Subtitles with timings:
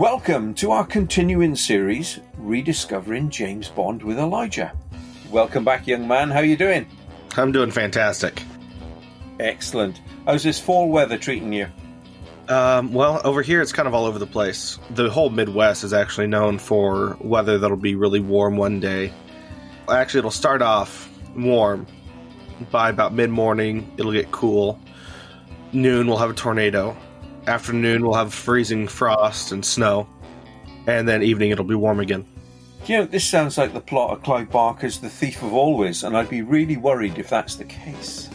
[0.00, 4.72] Welcome to our continuing series, Rediscovering James Bond with Elijah.
[5.30, 6.30] Welcome back, young man.
[6.30, 6.86] How are you doing?
[7.36, 8.42] I'm doing fantastic.
[9.38, 10.00] Excellent.
[10.24, 11.66] How's this fall weather treating you?
[12.48, 14.78] Um, well, over here it's kind of all over the place.
[14.88, 19.12] The whole Midwest is actually known for weather that'll be really warm one day.
[19.86, 21.86] Actually, it'll start off warm.
[22.70, 24.80] By about mid morning, it'll get cool.
[25.74, 26.96] Noon, we'll have a tornado.
[27.46, 30.08] Afternoon, we'll have freezing frost and snow.
[30.86, 32.26] And then evening, it'll be warm again.
[32.86, 36.16] You know, this sounds like the plot of Clive Barker's The Thief of Always, and
[36.16, 38.28] I'd be really worried if that's the case.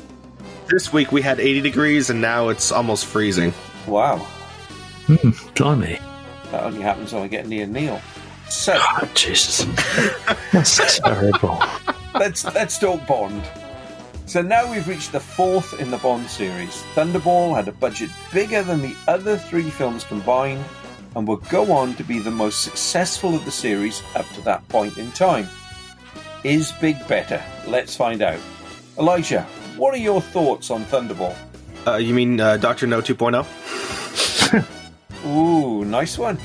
[0.69, 3.53] This week we had 80 degrees and now it's almost freezing.
[3.87, 4.17] Wow.
[5.07, 5.99] Hmm, blimey.
[6.51, 8.01] That only happens when I get near Neil.
[8.49, 9.65] So, Oh, Jesus.
[10.51, 11.59] That's terrible.
[12.13, 13.43] let's let's talk Bond.
[14.27, 16.81] So now we've reached the fourth in the Bond series.
[16.95, 20.65] Thunderball had a budget bigger than the other three films combined,
[21.15, 24.67] and would go on to be the most successful of the series up to that
[24.67, 25.47] point in time.
[26.43, 27.41] Is big better?
[27.67, 28.39] Let's find out.
[28.97, 29.43] Elijah,
[29.77, 31.35] what are your thoughts on Thunderball?
[31.85, 32.87] Uh, you mean uh, Dr.
[32.87, 33.01] No oh?
[33.01, 33.45] 2.0?
[35.27, 36.39] Ooh, nice one.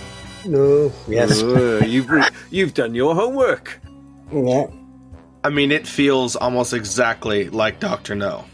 [0.45, 1.43] No, yes.
[1.43, 2.11] Ooh, you've
[2.51, 3.81] you've done your homework.
[4.33, 4.67] Yeah.
[5.43, 8.45] I mean, it feels almost exactly like Doctor No,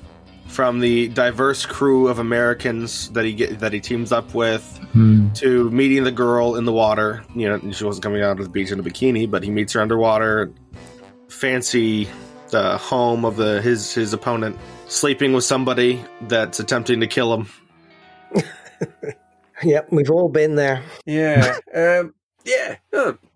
[0.47, 5.33] from the diverse crew of Americans that he get, that he teams up with, Hmm.
[5.35, 7.23] to meeting the girl in the water.
[7.35, 9.73] You know, she wasn't coming out of the beach in a bikini, but he meets
[9.75, 10.53] her underwater.
[11.29, 12.09] Fancy
[12.53, 17.49] uh, home of the his his opponent, sleeping with somebody that's attempting to kill him.
[19.63, 20.83] Yep, we've all been there.
[21.07, 22.15] Yeah, um,
[22.45, 22.77] yeah.
[22.93, 23.17] Oh,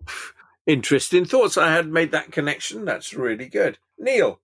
[0.65, 1.57] interesting thoughts.
[1.57, 2.85] I hadn't made that connection.
[2.85, 4.39] That's really good, Neil.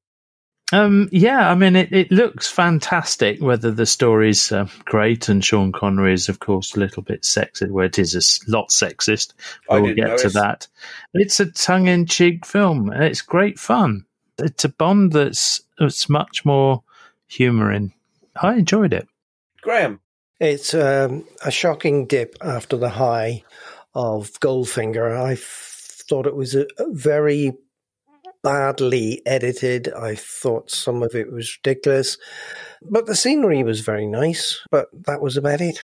[0.73, 3.41] Um, yeah, I mean, it, it looks fantastic.
[3.41, 7.71] Whether the story's uh, great, and Sean Connery is, of course, a little bit sexist.
[7.71, 9.33] Well, it is a lot sexist.
[9.69, 10.67] But we'll didn't get to that.
[11.13, 12.89] It's a tongue-in-cheek film.
[12.89, 14.05] and It's great fun.
[14.39, 16.83] It's a Bond that's it's much more
[17.27, 17.93] humouring.
[18.41, 19.07] I enjoyed it.
[19.61, 20.01] Graham.
[20.39, 23.43] It's um, a shocking dip after the high
[23.95, 25.17] of Goldfinger.
[25.17, 25.35] I
[26.07, 27.53] f- thought it was a, a very
[28.43, 29.91] badly edited.
[29.93, 32.17] I thought some of it was ridiculous.
[32.81, 35.81] But the scenery was very nice, but that was about it.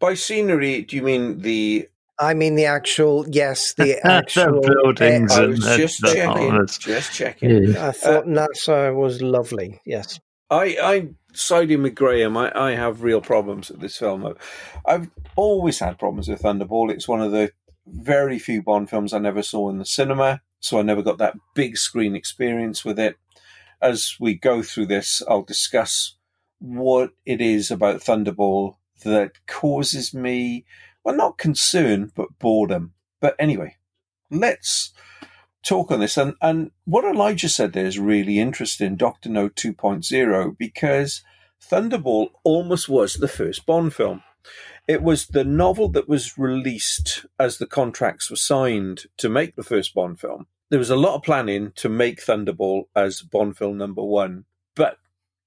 [0.00, 1.88] By scenery, do you mean the?
[2.18, 4.60] I mean, the actual, yes, the actual.
[4.60, 6.66] buildings I uh, was and- just the- checking.
[6.66, 7.64] just checking.
[7.72, 7.88] Yeah.
[7.88, 10.20] I thought Nassau was lovely, yes.
[10.50, 12.36] I, I'm siding with Graham.
[12.36, 14.34] I, I have real problems with this film.
[14.86, 16.90] I've always had problems with Thunderball.
[16.90, 17.50] It's one of the
[17.86, 21.34] very few Bond films I never saw in the cinema, so I never got that
[21.54, 23.16] big screen experience with it.
[23.80, 26.16] As we go through this, I'll discuss
[26.58, 30.64] what it is about Thunderball that causes me,
[31.02, 32.92] well, not concern, but boredom.
[33.20, 33.76] But anyway,
[34.30, 34.92] let's
[35.64, 36.16] talk on this.
[36.16, 39.28] And, and what Elijah said there is really interesting, Dr.
[39.28, 41.22] No 2.0, because
[41.60, 44.22] Thunderball almost was the first Bond film.
[44.92, 49.62] It was the novel that was released as the contracts were signed to make the
[49.62, 50.48] first Bond film.
[50.68, 54.44] There was a lot of planning to make Thunderball as Bond film number one,
[54.74, 54.98] but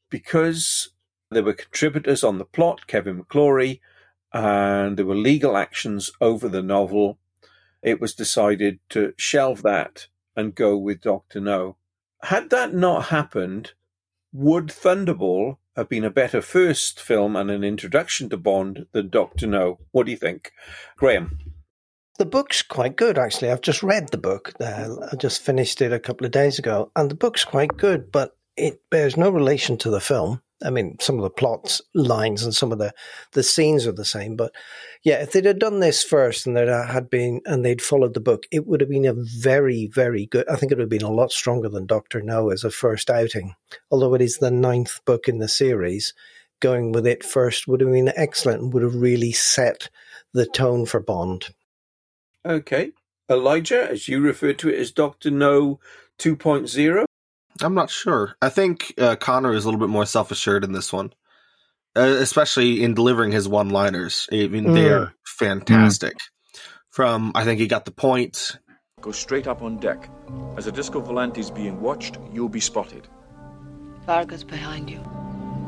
[0.10, 0.90] because
[1.30, 3.82] there were contributors on the plot, Kevin McClory,
[4.34, 7.20] and there were legal actions over the novel,
[7.84, 11.78] it was decided to shelve that and go with Doctor No.
[12.24, 13.74] Had that not happened,
[14.34, 19.48] would Thunderball have been a better first film and an introduction to Bond than Doctor
[19.48, 19.80] No?
[19.92, 20.52] What do you think,
[20.98, 21.40] Graham?
[22.18, 23.52] The book's quite good, actually.
[23.52, 24.54] I've just read the book.
[24.62, 28.38] I just finished it a couple of days ago, and the book's quite good, but
[28.56, 30.42] it bears no relation to the film.
[30.64, 32.94] I mean, some of the plots lines and some of the,
[33.34, 34.54] the scenes are the same, but
[35.04, 38.22] yeah, if they'd have done this first and there had been and they'd followed the
[38.22, 40.48] book, it would have been a very, very good.
[40.50, 43.10] I think it would have been a lot stronger than Doctor No as a first
[43.10, 43.56] outing,
[43.92, 46.14] although it is the ninth book in the series.
[46.62, 49.90] Going with it first would have been excellent and would have really set
[50.34, 51.54] the tone for Bond.
[52.46, 52.92] Okay.
[53.30, 55.80] Elijah, as you refer to it as Doctor No
[56.20, 57.06] 2.0.
[57.62, 58.36] I'm not sure.
[58.42, 61.14] I think uh, Connery is a little bit more self assured in this one,
[61.96, 64.28] uh, especially in delivering his one liners.
[64.32, 65.00] I mean, they Mm.
[65.02, 66.14] are fantastic.
[66.90, 68.58] From, I think he got the point.
[69.02, 70.10] Go straight up on deck.
[70.58, 73.08] As a Disco Volante is being watched, you'll be spotted.
[74.06, 75.00] Vargas behind you.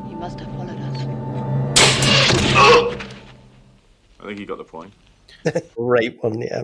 [0.07, 2.07] He must have followed us.
[4.19, 4.93] I think he got the point.
[5.75, 6.63] Great one, yeah.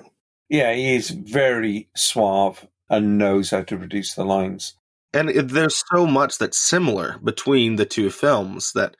[0.49, 4.75] Yeah, he is very suave and knows how to produce the lines.
[5.13, 8.97] And it, there's so much that's similar between the two films that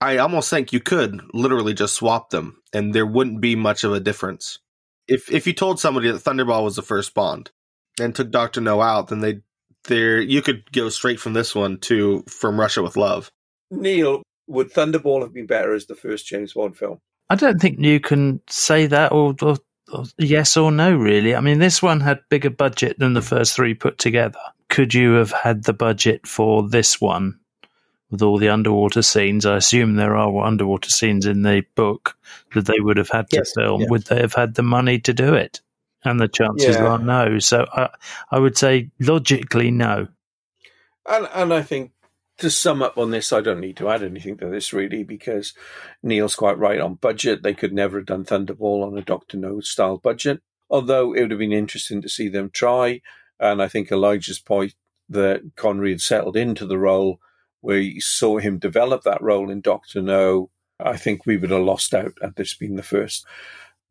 [0.00, 3.92] I almost think you could literally just swap them and there wouldn't be much of
[3.92, 4.58] a difference.
[5.08, 7.50] if if you told somebody that Thunderball was the first Bond
[8.00, 9.40] and took Doctor No out, then they
[9.84, 13.30] there you could go straight from this one to From Russia with Love.
[13.70, 16.98] Neil, would Thunderball have been better as the first James Bond film?
[17.28, 19.56] I don't think you can say that or, or, or
[20.18, 21.34] yes or no, really.
[21.34, 24.38] I mean, this one had bigger budget than the first three put together.
[24.68, 27.38] Could you have had the budget for this one
[28.10, 29.46] with all the underwater scenes?
[29.46, 32.16] I assume there are underwater scenes in the book
[32.54, 33.82] that they would have had to Yes, film.
[33.82, 33.86] yeah.
[33.90, 35.60] Would they have had the money to do it?
[36.04, 36.86] And the chances Yeah.
[36.86, 37.38] are no.
[37.38, 37.88] So I,
[38.30, 40.08] I would say logically no.
[41.08, 41.92] And and I think
[42.38, 45.54] to sum up on this, I don't need to add anything to this really because
[46.02, 47.42] Neil's quite right on budget.
[47.42, 50.42] They could never have done Thunderball on a Doctor No style budget.
[50.68, 53.00] Although it would have been interesting to see them try.
[53.38, 54.74] And I think Elijah's point
[55.08, 57.20] that Connery had settled into the role
[57.74, 61.94] you saw him develop that role in Doctor No, I think we would have lost
[61.94, 63.26] out had this been the first.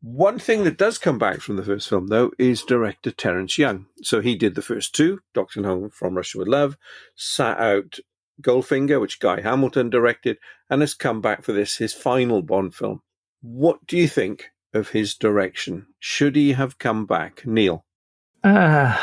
[0.02, 3.86] One thing that does come back from the first film, though, is director Terence Young.
[4.02, 6.76] So he did the first two, Doctor No from Russia with Love,
[7.16, 7.98] sat out
[8.42, 10.38] Goldfinger, which Guy Hamilton directed,
[10.68, 13.02] and has come back for this, his final Bond film.
[13.42, 15.86] What do you think of his direction?
[15.98, 17.46] Should he have come back?
[17.46, 17.84] Neil?
[18.44, 18.96] Uh,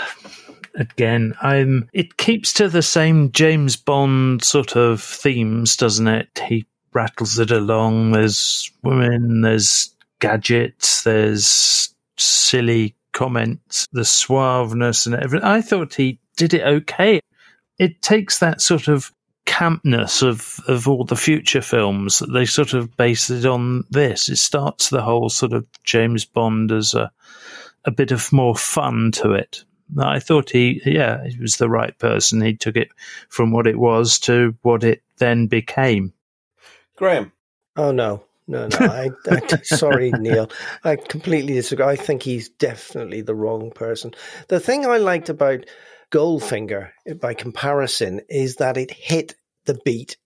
[0.76, 1.90] again, I'm.
[1.94, 6.42] It keeps to the same James Bond sort of themes, doesn't it?
[6.48, 8.12] He rattles it along.
[8.12, 15.48] There's women, there's gadgets, there's silly comments, the suaveness and everything.
[15.48, 17.20] I thought he did it okay.
[17.80, 19.12] It takes that sort of
[19.54, 24.28] campness of, of all the future films that they sort of base it on this.
[24.28, 27.12] It starts the whole sort of James Bond as a
[27.86, 29.66] a bit of more fun to it.
[30.00, 32.42] I thought he, yeah, he was the right person.
[32.42, 32.90] He took it
[33.30, 36.14] from what it was to what it then became.
[36.96, 37.32] Graham?
[37.76, 38.78] Oh no, no, no.
[38.80, 40.50] I, I sorry, Neil.
[40.84, 41.86] I completely disagree.
[41.86, 44.14] I think he's definitely the wrong person.
[44.48, 45.66] The thing I liked about
[46.12, 50.18] Goldfinger, by comparison, is that it hit the beat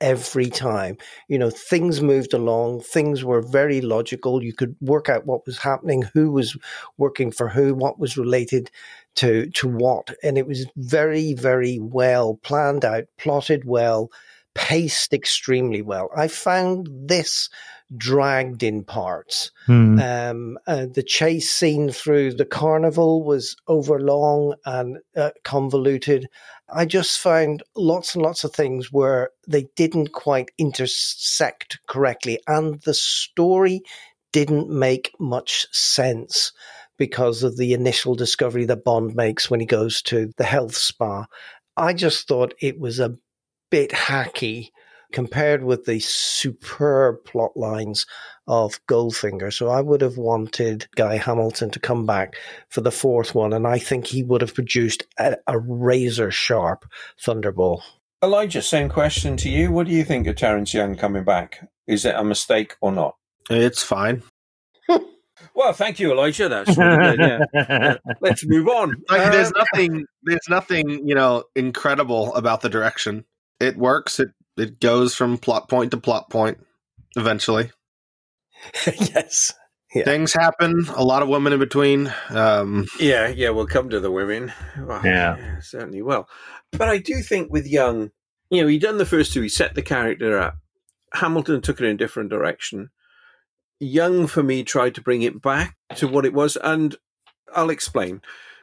[0.00, 0.98] every time.
[1.28, 2.80] You know, things moved along.
[2.80, 4.42] Things were very logical.
[4.42, 6.56] You could work out what was happening, who was
[6.98, 8.70] working for who, what was related
[9.16, 14.10] to to what, and it was very, very well planned out, plotted well
[14.54, 16.10] paced extremely well.
[16.16, 17.50] I found this
[17.96, 19.50] dragged in parts.
[19.66, 19.98] Hmm.
[19.98, 26.28] Um, uh, the chase scene through the carnival was overlong and uh, convoluted.
[26.68, 32.80] I just found lots and lots of things where they didn't quite intersect correctly, and
[32.82, 33.82] the story
[34.32, 36.52] didn't make much sense
[36.96, 41.26] because of the initial discovery that Bond makes when he goes to the health spa.
[41.76, 43.16] I just thought it was a
[43.70, 44.70] bit hacky
[45.14, 48.04] compared with the superb plot lines
[48.46, 49.50] of Goldfinger.
[49.52, 52.36] So I would have wanted Guy Hamilton to come back
[52.68, 56.84] for the fourth one, and I think he would have produced a, a razor sharp
[57.18, 57.80] Thunderball.
[58.22, 59.70] Elijah, same question to you.
[59.70, 61.70] What do you think of Terence Young coming back?
[61.86, 63.14] Is it a mistake or not?
[63.48, 64.22] It's fine.
[65.56, 66.48] Well, thank you, Elijah.
[66.48, 67.40] That's really good.
[67.54, 67.96] Yeah.
[68.20, 68.96] Let's move on.
[69.08, 70.04] Like, there's Uh, nothing.
[70.24, 73.24] There's nothing you know incredible about the direction.
[73.60, 74.18] It works.
[74.18, 76.58] It it goes from plot point to plot point.
[77.16, 77.70] Eventually,
[78.86, 79.52] yes.
[79.94, 80.04] Yeah.
[80.04, 80.86] things happen.
[80.96, 82.12] A lot of women in between.
[82.30, 84.52] Um, Yeah, yeah, we'll come to the women.
[84.80, 85.60] Well, Yeah.
[85.60, 86.28] certainly will.
[86.72, 88.10] But I do think with Young,
[88.50, 90.56] you know, he done the first two, he set the character up.
[91.12, 92.90] Hamilton took it in a different direction.
[93.78, 96.96] Young, for me, tried to bring it back to what it was, and
[97.54, 98.20] I'll explain.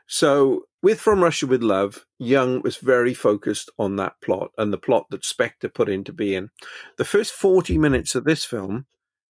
[0.08, 4.78] So, with From Russia with Love, Young was very focused on that plot and the
[4.78, 6.50] plot that Spectre put into being.
[6.98, 8.86] The first 40 minutes of this film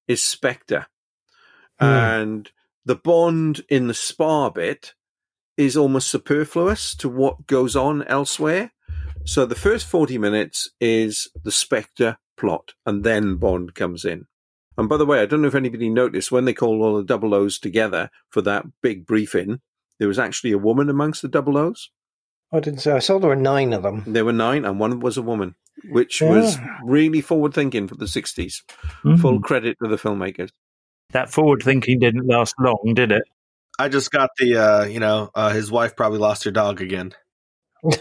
[0.07, 0.87] is Spectre.
[1.79, 1.85] Hmm.
[1.85, 2.51] And
[2.85, 4.93] the Bond in the spa bit
[5.57, 8.71] is almost superfluous to what goes on elsewhere.
[9.25, 14.25] So the first 40 minutes is the Spectre plot, and then Bond comes in.
[14.77, 17.03] And by the way, I don't know if anybody noticed when they call all the
[17.03, 19.61] double O's together for that big briefing,
[20.01, 21.91] there was actually a woman amongst the double O's.
[22.51, 22.93] I didn't say.
[22.93, 24.03] I saw there were nine of them.
[24.07, 25.53] There were nine, and one was a woman,
[25.91, 28.63] which was really forward thinking for the 60s.
[29.03, 29.17] Hmm.
[29.17, 30.49] Full credit to the filmmakers.
[31.11, 33.21] That forward thinking didn't last long, did it?
[33.77, 37.13] I just got the uh, you know uh, his wife probably lost her dog again.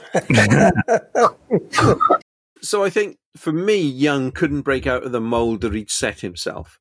[2.63, 6.21] So I think for me, Young couldn't break out of the mold that he'd set
[6.21, 6.79] himself.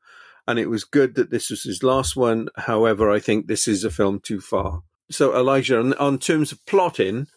[0.47, 2.49] And it was good that this was his last one.
[2.57, 4.81] However, I think this is a film too far.
[5.11, 7.27] So, Elijah, on, on terms of plotting,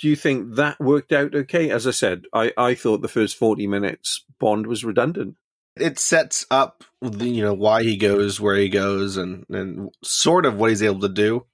[0.00, 1.70] do you think that worked out okay?
[1.70, 5.36] As I said, I, I thought the first 40 minutes Bond was redundant.
[5.76, 10.44] It sets up, the, you know, why he goes where he goes and, and sort
[10.44, 11.46] of what he's able to do.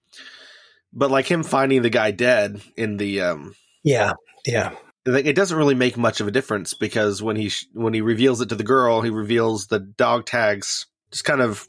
[0.93, 4.15] But like him finding the guy dead in the, um, Yeah,
[4.47, 4.73] yeah.
[5.07, 8.01] like, it doesn't really make much of a difference because when he sh- when he
[8.01, 11.67] reveals it to the girl, he reveals the dog tags, just kind of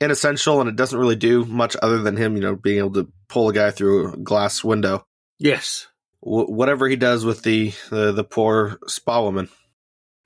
[0.00, 3.12] inessential, and it doesn't really do much other than him, you know, being able to
[3.30, 5.06] pull a guy through a glass window.
[5.38, 5.86] Yes.
[6.22, 9.48] W- whatever he does with the, the the poor spa woman.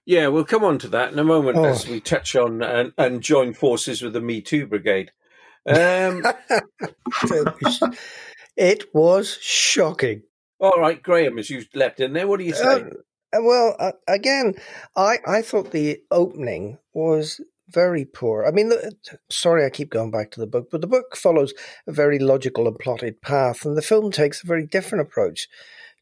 [0.06, 1.64] Yeah, we'll come on to that in a moment Oh.
[1.64, 5.12] as we touch on and, and join forces with the Me Too Brigade.
[5.66, 6.22] Um,
[8.56, 10.22] it was shocking.
[10.60, 12.82] all right, Graham, as you leapt in there, what do you say?
[12.82, 14.54] Uh, well, uh, again,
[14.96, 18.44] I, I thought the opening was very poor.
[18.46, 18.92] I mean, the,
[19.30, 21.54] sorry, I keep going back to the book, but the book follows
[21.86, 25.48] a very logical and plotted path, and the film takes a very different approach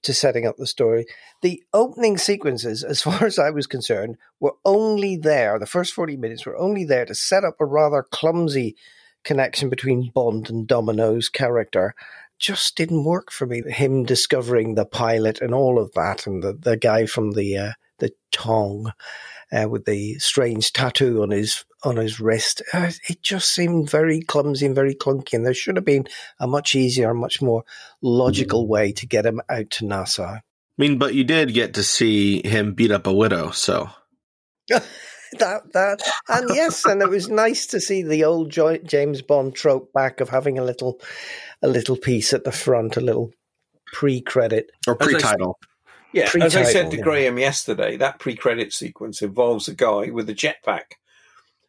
[0.02, 1.06] to setting up the story.
[1.42, 6.16] The opening sequences, as far as I was concerned, were only there, the first 40
[6.16, 8.76] minutes were only there to set up a rather clumsy
[9.24, 11.94] connection between Bond and Domino's character.
[12.38, 13.62] Just didn't work for me.
[13.68, 17.72] Him discovering the pilot and all of that, and the, the guy from the uh,
[17.98, 18.92] the Tong
[19.52, 22.62] uh, with the strange tattoo on his on his wrist.
[22.72, 25.34] Uh, it just seemed very clumsy and very clunky.
[25.34, 26.06] And there should have been
[26.38, 27.64] a much easier, much more
[28.00, 30.34] logical way to get him out to Nassau.
[30.34, 30.40] I
[30.78, 33.90] mean, but you did get to see him beat up a widow, so
[34.68, 39.92] that that and yes, and it was nice to see the old James Bond trope
[39.92, 41.00] back of having a little
[41.62, 43.32] a little piece at the front, a little
[43.92, 44.70] pre-credit.
[44.86, 45.58] or As I pre-title.
[46.12, 47.02] Yeah, as I said to yeah.
[47.02, 50.96] Graham yesterday, that pre-credit sequence involves a guy with a jetpack.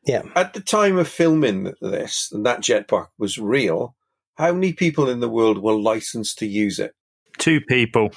[0.05, 0.23] Yeah.
[0.35, 3.95] At the time of filming this, and that jetpack was real,
[4.35, 6.93] how many people in the world were licensed to use it?
[7.37, 8.11] Two people.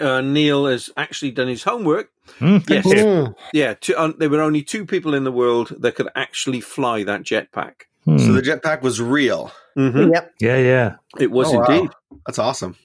[0.00, 2.10] Uh, Neil has actually done his homework.
[2.38, 2.84] Hmm, Yes.
[2.86, 3.34] Mm.
[3.54, 7.02] Yeah, two, um, there were only two people in the world that could actually fly
[7.04, 7.82] that jetpack.
[8.04, 8.18] Hmm.
[8.18, 9.52] So the jetpack was real.
[9.76, 10.12] Mm-hmm.
[10.12, 10.34] Yep.
[10.40, 10.94] yeah, yeah.
[11.18, 11.64] It was Oh, wow.
[11.66, 11.90] indeed.
[12.26, 12.76] That's awesome.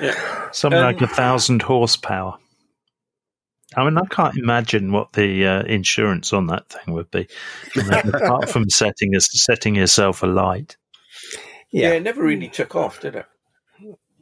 [0.00, 0.50] Yeah.
[0.52, 2.38] Something Um, like a thousand horsepower.
[3.76, 7.28] I mean, I can't imagine what the uh, insurance on that thing would be,
[7.76, 10.76] apart from setting us setting yourself alight.
[11.70, 11.88] Yeah.
[11.90, 11.94] Yeah.
[11.96, 13.26] it never really took off, did it?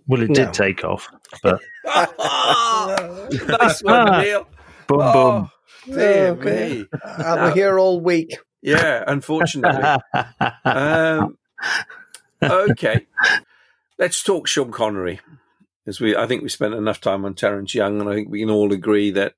[0.09, 0.35] Well, it No.
[0.35, 1.09] did take off,
[1.42, 4.49] but nice one, Neil.
[4.88, 5.49] boom, Oh,
[5.87, 6.68] dear Okay.
[6.78, 6.87] me.
[7.04, 8.37] And we're here all week.
[8.62, 9.85] Yeah, unfortunately.
[10.64, 11.38] um,
[12.42, 13.06] okay,
[13.99, 15.21] let's talk Sean Connery.
[15.87, 18.40] As we, I think we spent enough time on Terence Young, and I think we
[18.40, 19.35] can all agree that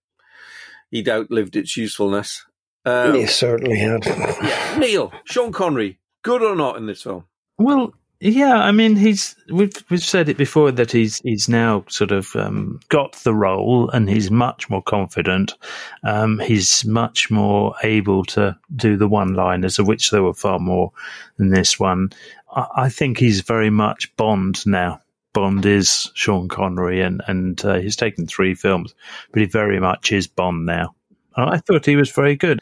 [0.91, 2.45] he'd outlived its usefulness.
[2.85, 4.07] Um, you certainly had.
[4.07, 4.77] yeah.
[4.79, 7.25] Neil, Sean Connery, good or not in this film?
[7.59, 12.11] Well, yeah, I mean, he's we've we've said it before that he's he's now sort
[12.11, 15.55] of um, got the role and he's much more confident.
[16.03, 20.91] Um, he's much more able to do the one-liners, of which there were far more
[21.37, 22.11] than this one.
[22.51, 25.01] I, I think he's very much Bond now.
[25.39, 28.93] Bond is Sean Connery, and and uh, he's taken three films,
[29.31, 30.97] but he very much is Bond now.
[31.37, 32.59] And I thought he was very good.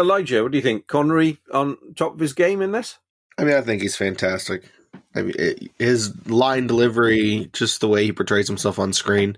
[0.00, 0.86] Elijah, what do you think?
[0.86, 2.98] Connery on top of his game in this?
[3.36, 4.64] I mean, I think he's fantastic.
[5.14, 9.36] I mean, it, his line delivery, just the way he portrays himself on screen.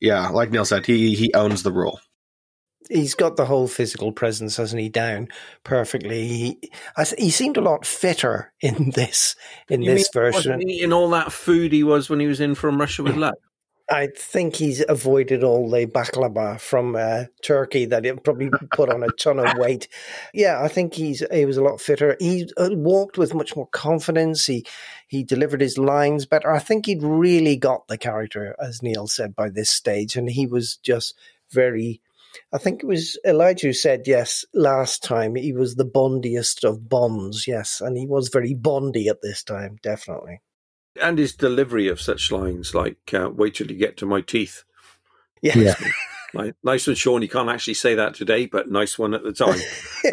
[0.00, 2.00] Yeah, like Neil said, he he owns the role.
[2.88, 5.28] He's got the whole physical presence, hasn't he, down
[5.62, 6.26] perfectly.
[6.28, 9.36] He, I, he seemed a lot fitter in this
[9.68, 10.62] in You this version.
[10.62, 13.34] eating all that food he was when he was in From Russia with Love.
[13.90, 19.02] I think he's avoided all the baklava from uh, Turkey that it probably put on
[19.02, 19.88] a ton of weight.
[20.34, 22.14] Yeah, I think he's he was a lot fitter.
[22.20, 24.44] He uh, walked with much more confidence.
[24.44, 24.66] He
[25.06, 26.52] he delivered his lines better.
[26.52, 30.46] I think he'd really got the character, as Neil said, by this stage, and he
[30.46, 31.14] was just
[31.50, 32.02] very.
[32.52, 35.34] I think it was Elijah who said yes last time.
[35.34, 39.78] He was the bondiest of bonds, yes, and he was very bondy at this time,
[39.82, 40.40] definitely.
[41.00, 44.64] and his delivery of such lines like uh, "Wait till you get to my teeth."
[45.42, 45.58] Yeah.
[45.58, 45.74] Yeah.
[46.34, 47.22] Like, nice one, Sean.
[47.22, 49.58] You can't actually say that today, but nice one at the time.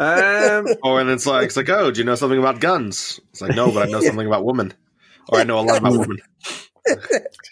[0.00, 3.20] um, Oh, and it's like it's like, oh, do you know something about guns?
[3.30, 4.72] It's like, no, but I know something about women,
[5.28, 6.18] or I know a lot about women.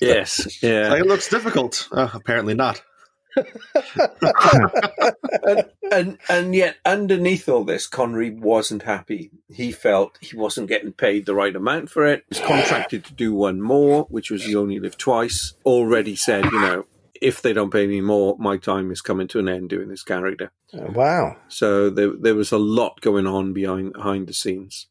[0.01, 0.89] yes, yeah.
[0.89, 1.89] Like, it looks difficult.
[1.93, 2.83] Oh, apparently not.
[5.43, 9.31] And, and and yet underneath all this, Connery wasn't happy.
[9.49, 12.25] He felt he wasn't getting paid the right amount for it.
[12.31, 16.45] He was contracted to do one more, which was "You Only Live Twice." Already said,
[16.45, 16.87] you know,
[17.21, 20.03] if they don't pay me more, my time is coming to an end doing this
[20.03, 20.53] character.
[20.75, 21.37] Oh, wow.
[21.49, 24.89] So there there was a lot going on behind behind the scenes.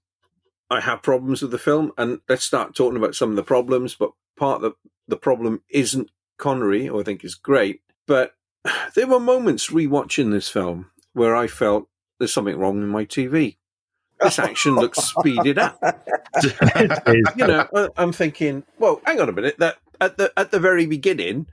[0.70, 3.96] I have problems with the film, and let's start talking about some of the problems.
[3.96, 4.72] But part of the,
[5.08, 8.36] the problem isn't Connery, who I think is great, but
[8.96, 11.88] there were moments rewatching this film where I felt
[12.20, 13.58] there's something wrong with my TV.
[14.20, 15.80] This action looks speeded up.
[17.36, 17.68] you know,
[17.98, 19.60] I'm thinking, well, hang on a minute.
[19.60, 21.48] That at the at the very beginning,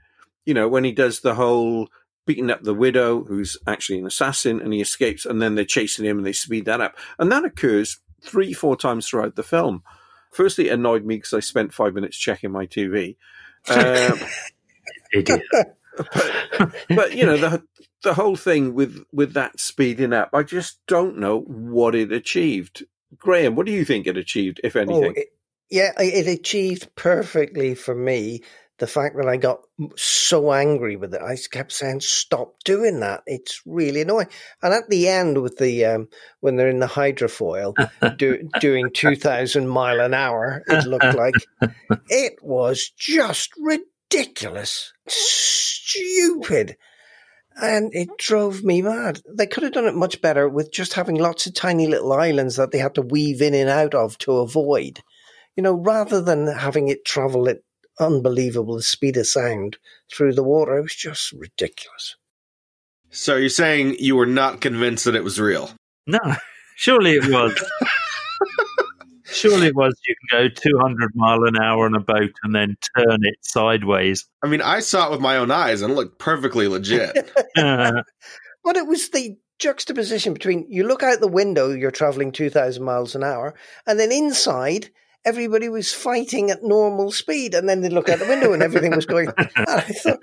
[0.45, 1.89] you know, when he does the whole
[2.25, 6.05] beating up the widow, who's actually an assassin, and he escapes, and then they're chasing
[6.05, 9.83] him, and they speed that up, and that occurs three, four times throughout the film.
[10.31, 13.17] Firstly, it annoyed me because I spent five minutes checking my TV.
[13.69, 14.17] Um,
[15.13, 15.43] Idiot.
[16.89, 17.63] But you know the
[18.03, 22.83] the whole thing with with that speeding up, I just don't know what it achieved.
[23.17, 25.13] Graham, what do you think it achieved, if Oh, anything?
[25.15, 25.27] it,
[25.69, 28.43] yeah, it it achieved perfectly for me
[28.79, 29.59] the fact that I got
[29.95, 31.21] so angry with it.
[31.21, 33.21] I kept saying, "Stop doing that!
[33.27, 34.29] It's really annoying."
[34.63, 36.07] And at the end, with the um,
[36.39, 37.75] when they're in the hydrofoil
[38.17, 41.47] do, doing two thousand mile an hour, it looked like
[42.09, 44.91] it was just ridiculous,
[45.91, 46.77] stupid.
[47.61, 49.21] And it drove me mad.
[49.27, 52.55] They could have done it much better with just having lots of tiny little islands
[52.55, 55.01] that they had to weave in and out of to avoid
[55.55, 57.59] you know, rather than having it travel at
[57.99, 59.77] unbelievable speed of sound
[60.11, 62.15] through the water, it was just ridiculous.
[63.09, 65.71] So you're saying you were not convinced that it was real?
[66.07, 66.19] No,
[66.77, 67.53] surely it was.
[69.31, 69.99] surely it was.
[70.07, 74.27] You can go 200 mile an hour on a boat and then turn it sideways.
[74.43, 77.31] I mean, I saw it with my own eyes and it looked perfectly legit.
[77.57, 78.03] Uh,
[78.63, 83.15] But it was the juxtaposition between you look out the window, you're traveling 2,000 miles
[83.15, 83.55] an hour,
[83.87, 84.89] and then inside,
[85.25, 87.53] everybody was fighting at normal speed.
[87.53, 89.29] And then they look out the window and everything was going.
[89.37, 90.19] I thought,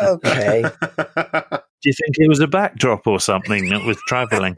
[0.00, 0.62] okay.
[0.92, 4.56] do you think it was a backdrop or something that was travelling?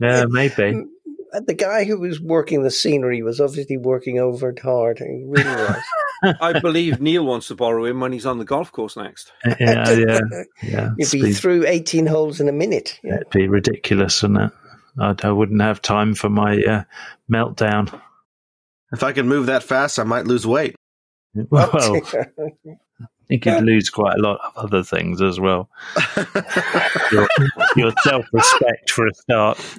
[0.00, 0.84] Yeah, maybe.
[1.32, 4.98] The guy who was working the scenery was obviously working over hard.
[4.98, 5.82] He really was.
[6.40, 9.32] I believe Neil wants to borrow him when he's on the golf course next.
[9.58, 10.20] Yeah, yeah,
[10.62, 10.90] yeah.
[10.96, 12.98] You'd be Speed- through 18 holes in a minute.
[13.02, 13.16] Yeah.
[13.16, 14.58] It'd be ridiculous, wouldn't it?
[15.00, 16.84] I'd, I wouldn't have time for my uh,
[17.32, 17.98] meltdown.
[18.92, 20.76] if I could move that fast, I might lose weight.
[21.50, 22.00] Well,
[23.24, 25.70] I think you'd lose quite a lot of other things as well.
[27.10, 27.28] Your,
[27.76, 29.78] your self respect for a start.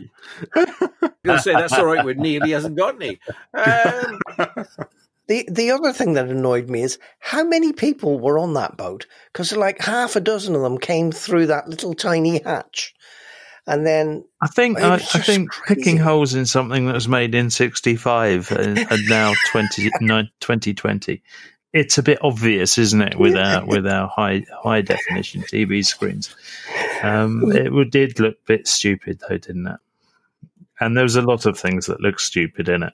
[0.55, 2.43] I'm say that's all right with Neil.
[2.43, 3.19] He hasn't got any.
[3.53, 4.19] Um,
[5.27, 9.05] The the other thing that annoyed me is how many people were on that boat
[9.31, 12.93] because like half a dozen of them came through that little tiny hatch,
[13.65, 15.81] and then I think It I, I think crazy.
[15.81, 21.23] picking holes in something that was made in '65 and, and now 20, 2020,
[21.73, 23.17] it's a bit obvious, isn't it?
[23.17, 26.33] With our with our high high definition TV screens,
[27.01, 29.77] um, it did look a bit stupid though, didn't it?
[30.79, 32.93] And there was a lot of things that looked stupid in it.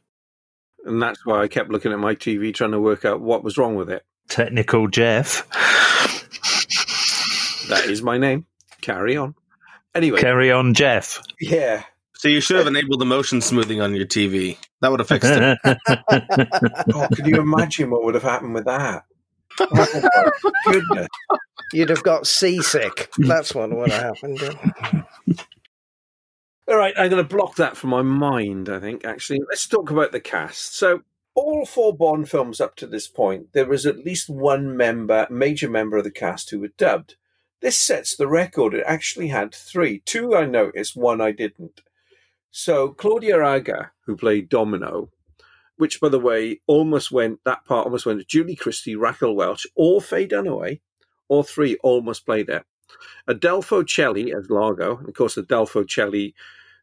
[0.86, 3.58] and that's why I kept looking at my TV trying to work out what was
[3.58, 4.04] wrong with it.
[4.28, 5.48] Technical Jeff,
[7.70, 8.46] That is my name.
[8.82, 9.36] Carry on.
[9.96, 11.22] Anyway, carry on, Jeff.
[11.40, 11.84] yeah.
[12.16, 14.58] So you should have enabled the motion smoothing on your TV.
[14.82, 15.58] That would have fixed it.
[16.94, 19.04] Oh, could you imagine what would have happened with that?
[19.60, 21.08] Oh, my goodness.
[21.74, 23.12] you'd have got seasick.
[23.18, 24.58] That's what would have happened.
[26.68, 29.42] All right, I'm going to block that from my mind, I think, actually.
[29.50, 30.78] Let's talk about the cast.
[30.78, 31.02] So,
[31.36, 35.70] all four Bond films up to this point, there was at least one member, major
[35.70, 37.16] member of the cast who were dubbed.
[37.62, 38.74] This sets the record.
[38.74, 40.02] It actually had three.
[40.06, 41.82] Two I noticed, one I didn't.
[42.52, 45.12] So, Claudia Aga, who played Domino,
[45.78, 49.66] which, by the way, almost went, that part almost went to Julie Christie, Raquel Welch,
[49.76, 50.82] or Faye Dunaway.
[51.28, 52.64] All three almost played it.
[53.28, 54.98] Adolfo Celi as Largo.
[54.98, 56.34] And of course, Adolfo Celi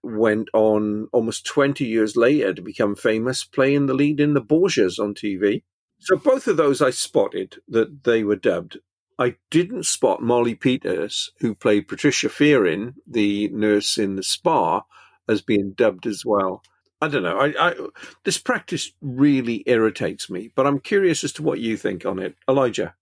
[0.03, 4.99] went on almost 20 years later to become famous, playing the lead in The Borgias
[4.99, 5.63] on TV.
[5.99, 8.79] So both of those I spotted that they were dubbed.
[9.19, 14.83] I didn't spot Molly Peters, who played Patricia Fearing, the nurse in the spa,
[15.29, 16.63] as being dubbed as well.
[17.01, 17.39] I don't know.
[17.39, 17.75] I, I
[18.25, 22.37] this practice really irritates me, but I'm curious as to what you think on it,
[22.49, 22.95] Elijah.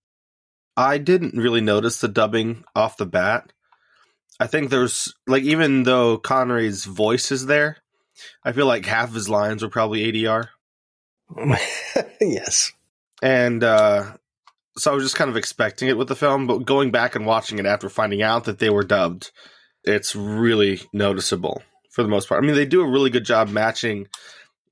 [0.75, 3.53] I didn't really notice the dubbing off the bat.
[4.39, 7.77] I think there's like even though Connery's voice is there,
[8.43, 10.49] I feel like half of his lines were probably ADR.
[12.21, 12.73] yes.
[13.23, 14.17] And uh
[14.77, 17.25] so I was just kind of expecting it with the film, but going back and
[17.25, 19.31] watching it after finding out that they were dubbed,
[19.85, 21.63] it's really noticeable
[21.95, 22.43] for the most part.
[22.43, 24.07] I mean, they do a really good job matching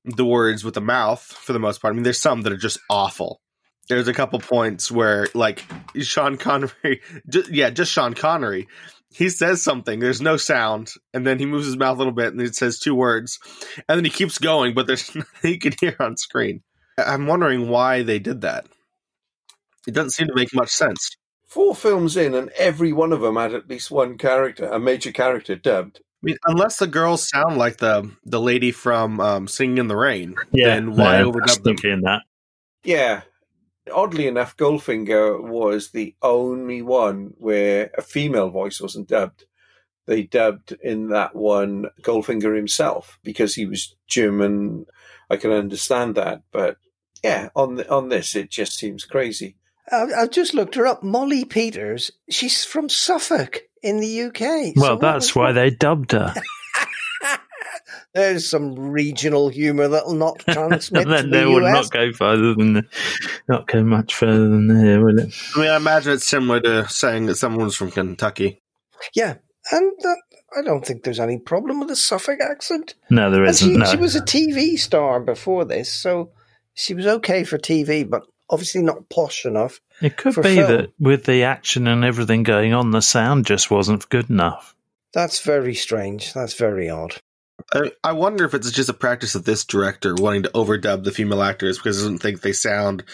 [0.04, 1.92] the words with the mouth for the most part.
[1.92, 3.40] I mean, there's some that are just awful.
[3.88, 5.64] There's a couple points where, like,
[6.00, 8.68] Sean Connery, ju- yeah, just Sean Connery,
[9.10, 12.32] he says something, there's no sound, and then he moves his mouth a little bit
[12.32, 13.38] and it says two words,
[13.88, 16.62] and then he keeps going, but there's nothing you can hear on screen.
[16.98, 18.66] I'm wondering why they did that.
[19.86, 21.16] It doesn't seem to make much sense.
[21.46, 25.12] Four films in, and every one of them had at least one character, a major
[25.12, 26.00] character dubbed.
[26.24, 30.34] Mean, unless the girls sound like the the lady from um, Singing in the Rain,
[30.52, 31.76] Yeah, then why yeah, overdub them?
[31.76, 32.22] thinking that.
[32.82, 33.22] Yeah.
[33.92, 39.44] Oddly enough, Goldfinger was the only one where a female voice wasn't dubbed.
[40.06, 44.86] They dubbed in that one Goldfinger himself because he was German.
[45.28, 46.78] I can understand that, but
[47.22, 49.56] yeah, on the, on this, it just seems crazy.
[49.90, 51.02] I've, I've just looked her up.
[51.02, 52.10] Molly Peters.
[52.30, 54.72] She's from Suffolk in the UK.
[54.76, 56.34] Well, So that's what- why they dubbed her.
[58.14, 61.72] There's some regional humour that'll not transmit and to then the they would US.
[61.72, 62.84] not go further than the,
[63.48, 65.34] not go much further than there, will it?
[65.56, 68.60] I mean, I imagine it's similar to saying that someone's from Kentucky.
[69.14, 69.34] Yeah,
[69.72, 70.14] and uh,
[70.56, 72.94] I don't think there's any problem with the Suffolk accent.
[73.10, 73.68] No, there And isn't.
[73.68, 73.84] she, no.
[73.86, 76.30] she was a TV star before this, so
[76.74, 79.80] she was okay for TV, but obviously not posh enough.
[80.00, 80.70] it could be film.
[80.70, 84.74] that with the action and everything going on, the sound just wasn't good enough.
[85.12, 86.32] That's very strange.
[86.32, 87.14] That's very odd.
[87.72, 91.12] I, I wonder if it's just a practice of this director wanting to overdub the
[91.12, 93.04] female actors because he doesn't think they sound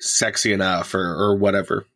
[0.00, 1.86] sexy enough or, or whatever.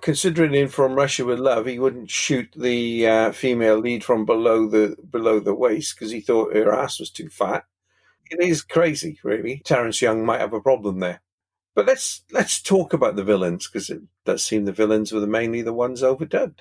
[0.00, 4.66] Considering in From Russia with Love, he wouldn't shoot the uh, female lead from below
[4.66, 7.64] the below the waist because he thought her ass was too fat.
[8.30, 9.60] It is crazy, really.
[9.64, 11.20] Terence Young might have a problem there.
[11.74, 15.62] But let's let's talk about the villains because it does seem the villains were mainly
[15.62, 16.60] the ones overdubbed.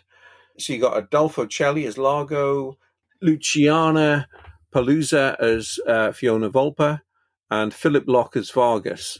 [0.58, 2.78] So you got Adolfo Celi as Largo,
[3.22, 4.28] Luciana
[4.74, 7.02] Paluzzi as uh, Fiona Volpe,
[7.50, 9.20] and Philip Locke as Vargas.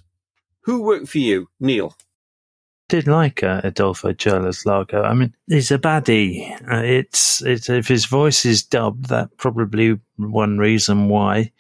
[0.62, 1.96] Who worked for you, Neil?
[2.90, 5.04] Did like uh, Adolfo Jolas Largo.
[5.04, 6.52] I mean, he's a baddie.
[6.72, 11.52] Uh, it's it's if his voice is dubbed, that probably one reason why.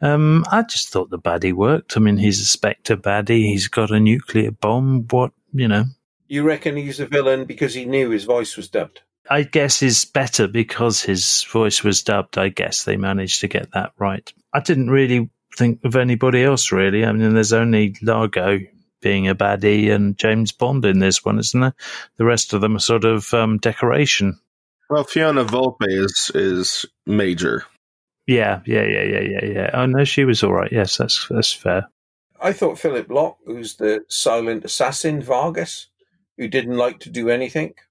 [0.00, 1.96] Um, I just thought the baddie worked.
[1.96, 3.46] I mean, he's a Spectre baddie.
[3.46, 5.06] He's got a nuclear bomb.
[5.10, 5.84] What you know?
[6.28, 9.02] You reckon he's a villain because he knew his voice was dubbed?
[9.28, 12.38] I guess is better because his voice was dubbed.
[12.38, 14.32] I guess they managed to get that right.
[14.52, 17.04] I didn't really think of anybody else really.
[17.04, 18.60] I mean, there's only Largo
[19.02, 21.74] being a baddie and James Bond in this one, isn't there?
[22.16, 24.38] The rest of them are sort of um, decoration.
[24.88, 27.64] Well, Fiona Volpe is is major.
[28.30, 29.70] Yeah, yeah, yeah, yeah, yeah, yeah.
[29.74, 30.70] Oh no, she was all right.
[30.70, 31.88] Yes, that's that's fair.
[32.40, 35.88] I thought Philip Locke, who's the silent assassin Vargas,
[36.38, 37.74] who didn't like to do anything.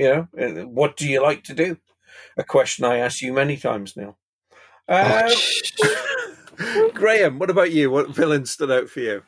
[0.00, 1.76] You know, uh, what do you like to do?
[2.36, 4.16] A question I ask you many times, now.
[4.88, 5.28] Uh,
[6.94, 7.90] Graham, what about you?
[7.90, 9.22] What villain stood out for you?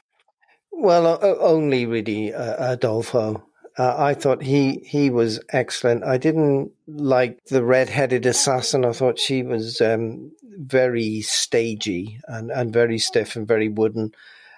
[0.70, 3.49] Well, uh, only really uh, Adolfo.
[3.80, 6.04] Uh, I thought he he was excellent.
[6.04, 8.84] I didn't like the red-headed assassin.
[8.84, 14.12] I thought she was um, very stagey and, and very stiff and very wooden.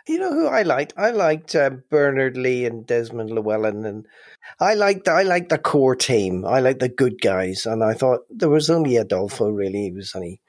[0.09, 0.95] You know who I liked?
[0.97, 4.07] I liked uh, Bernard Lee and Desmond Llewellyn, and
[4.59, 6.45] I liked I liked the core team.
[6.45, 9.51] I liked the good guys, and I thought there was only Adolfo.
[9.51, 10.41] Really, he was only.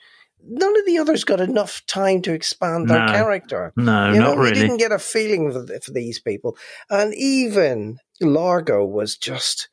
[0.46, 3.12] None of the others got enough time to expand their No.
[3.12, 3.72] character.
[3.78, 6.58] No, You not know, we didn't get a feeling for, for these people.
[6.90, 9.70] And even Largo was just,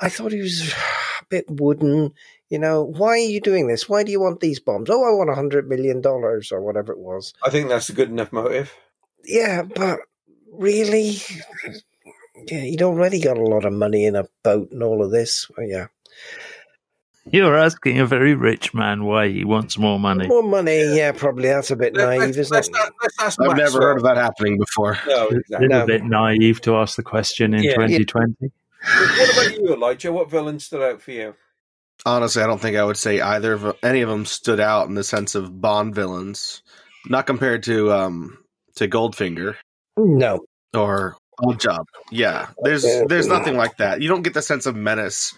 [0.00, 2.12] I thought he was a bit wooden.
[2.50, 3.88] You know, why are you doing this?
[3.88, 4.90] Why do you want these bombs?
[4.90, 7.32] Oh, I want a hundred million dollars or whatever it was.
[7.44, 8.74] I think that's a good enough motive.
[9.24, 10.00] Yeah, but
[10.52, 11.16] really,
[12.48, 15.48] yeah, you'd already got a lot of money in a boat and all of this.
[15.56, 15.86] Well, yeah,
[17.30, 20.26] You're asking a very rich man why he wants more money.
[20.26, 20.96] more money.
[20.96, 22.72] Yeah, probably that's a bit naive, let's, isn't let's, it?
[22.72, 24.98] not- let's ask I've never heard of that happening before.
[25.06, 25.68] No, A exactly.
[25.68, 25.86] little No.
[25.86, 27.74] bit naive to ask the question in Yeah.
[27.74, 28.34] 2020.
[28.40, 30.12] What about you, Elijah?
[30.12, 31.34] What villain stood out for you?
[32.04, 34.94] Honestly, I don't think I would say either of any of them stood out in
[34.96, 36.62] the sense of Bond villains,
[37.06, 38.38] not compared to um
[38.74, 39.54] to Goldfinger
[39.96, 40.40] No,
[40.74, 41.86] or Odd Job.
[42.10, 44.00] Yeah, there's there's nothing like that.
[44.02, 45.32] You don't get the sense of menace.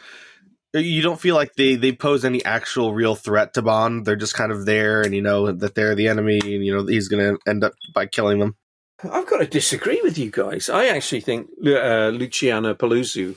[0.74, 4.04] You don't feel like they they pose any actual real threat to Bond.
[4.04, 6.84] They're just kind of there, and you know that they're the enemy, and you know
[6.84, 8.56] he's going to end up by killing them.
[9.02, 10.68] I've got to disagree with you guys.
[10.68, 13.36] I actually think uh, Luciana Paluzzi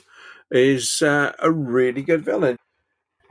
[0.50, 2.56] is uh, a really good villain.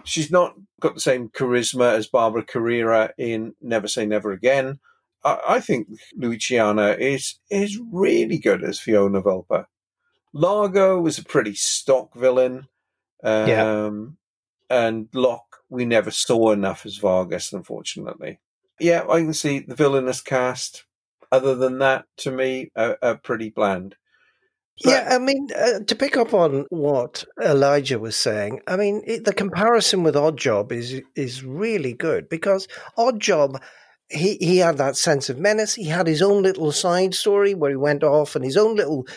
[0.03, 4.79] She's not got the same charisma as Barbara Carrera in Never Say Never Again.
[5.23, 9.65] I, I think Luciana is is really good as Fiona Volpe.
[10.33, 12.67] Largo was a pretty stock villain.
[13.23, 14.05] Um, Yeah.
[14.69, 18.39] And Locke, we never saw enough as Vargas, unfortunately.
[18.79, 20.83] Yeah, I can see the villainous cast
[21.31, 23.95] other than that, to me, are, are pretty bland.
[24.83, 29.01] But- yeah, I mean, uh, to pick up on what Elijah was saying, I mean,
[29.07, 33.59] it, the comparison with Odd Job is is really good because Odd Job,
[34.09, 35.73] he he had that sense of menace.
[35.73, 39.07] He had his own little side story where he went off and his own little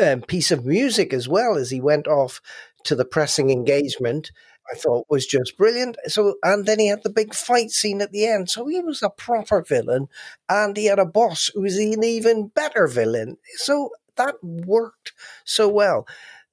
[0.00, 2.40] um, piece of music as well as he went off
[2.84, 4.30] to the pressing engagement.
[4.72, 5.96] I thought was just brilliant.
[6.06, 8.48] So, and then he had the big fight scene at the end.
[8.48, 10.08] So he was a proper villain,
[10.48, 13.36] and he had a boss who was an even better villain.
[13.56, 15.12] So that worked
[15.44, 16.06] so well.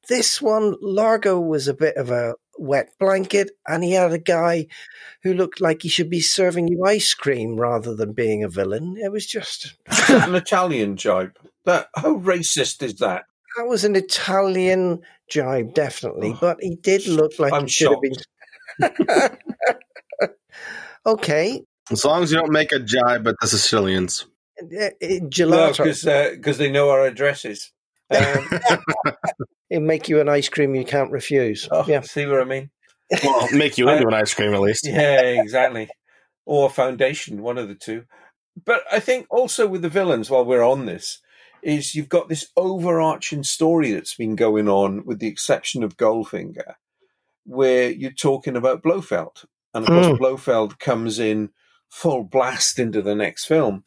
[0.09, 4.67] This one, Largo was a bit of a wet blanket, and he had a guy
[5.23, 8.97] who looked like he should be serving you ice cream rather than being a villain.
[8.97, 9.75] It was just
[10.09, 11.37] an Italian jibe.
[11.63, 13.25] That how racist is that?
[13.57, 18.01] That was an Italian jibe, definitely, but he did look like I'm he should have
[18.01, 19.37] been.
[21.05, 21.61] okay,
[21.91, 24.25] As long as you don't make a jibe at the Sicilians.
[24.61, 26.31] Uh, uh, No, gelato.
[26.35, 27.71] because they know our addresses.
[28.09, 28.49] Um,
[29.69, 31.67] It'll make you an ice cream you can't refuse.
[31.71, 32.01] oh, Yeah.
[32.01, 32.69] see what I mean?
[33.23, 34.85] Well, make you into an ice cream at least.
[34.85, 35.89] Yeah, exactly.
[36.45, 38.03] or foundation, one of the two.
[38.65, 41.19] But I think also with the villains, while we're on this,
[41.63, 46.75] is you've got this overarching story that's been going on, with the exception of Goldfinger,
[47.45, 50.17] where you're talking about Blofeld, and of course Mm.
[50.17, 51.49] Blofeld comes in
[51.89, 53.83] full blast into the next film.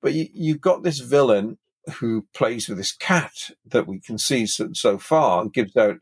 [0.00, 1.58] But you, you've got this villain
[1.98, 5.98] who plays with this cat that we can see so, so far and gives out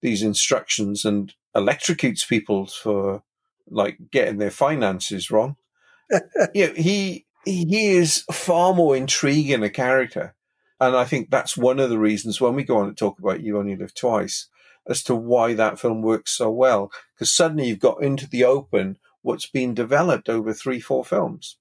[0.00, 3.22] these instructions and electrocutes people for
[3.70, 5.56] like getting their finances wrong.
[6.54, 10.34] you know, he he is far more intriguing a character,
[10.82, 13.40] and I think that's one of the reasons when we go on to talk about
[13.40, 14.48] You Only Live Twice
[14.88, 16.90] as to why that film works so well.
[17.14, 21.56] Because suddenly you've got into the open what's been developed over three, four films.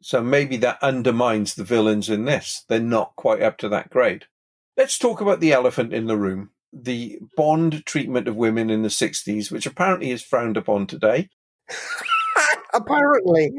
[0.00, 2.64] So maybe that undermines the villains in this.
[2.68, 4.24] They're not quite up to that grade.
[4.76, 6.50] Let's talk about the elephant in the room.
[6.72, 11.28] The Bond treatment of women in the 60s, which apparently is frowned upon today.
[12.74, 13.52] Apparently,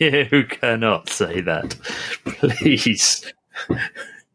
[0.00, 0.24] yeah.
[0.32, 1.74] You cannot say that.
[2.24, 3.30] Please.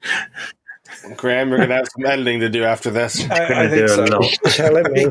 [1.17, 3.29] Graham, you're going to have some editing to do after this.
[3.29, 4.03] I, I Gonna think do so.
[4.03, 4.33] a lot.
[4.45, 5.05] Telling me.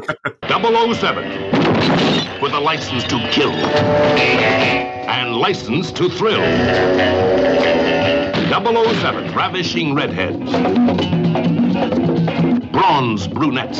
[0.94, 6.40] 007 with a license to kill and license to thrill.
[8.50, 10.50] 007 ravishing redheads,
[12.72, 13.78] bronze brunettes,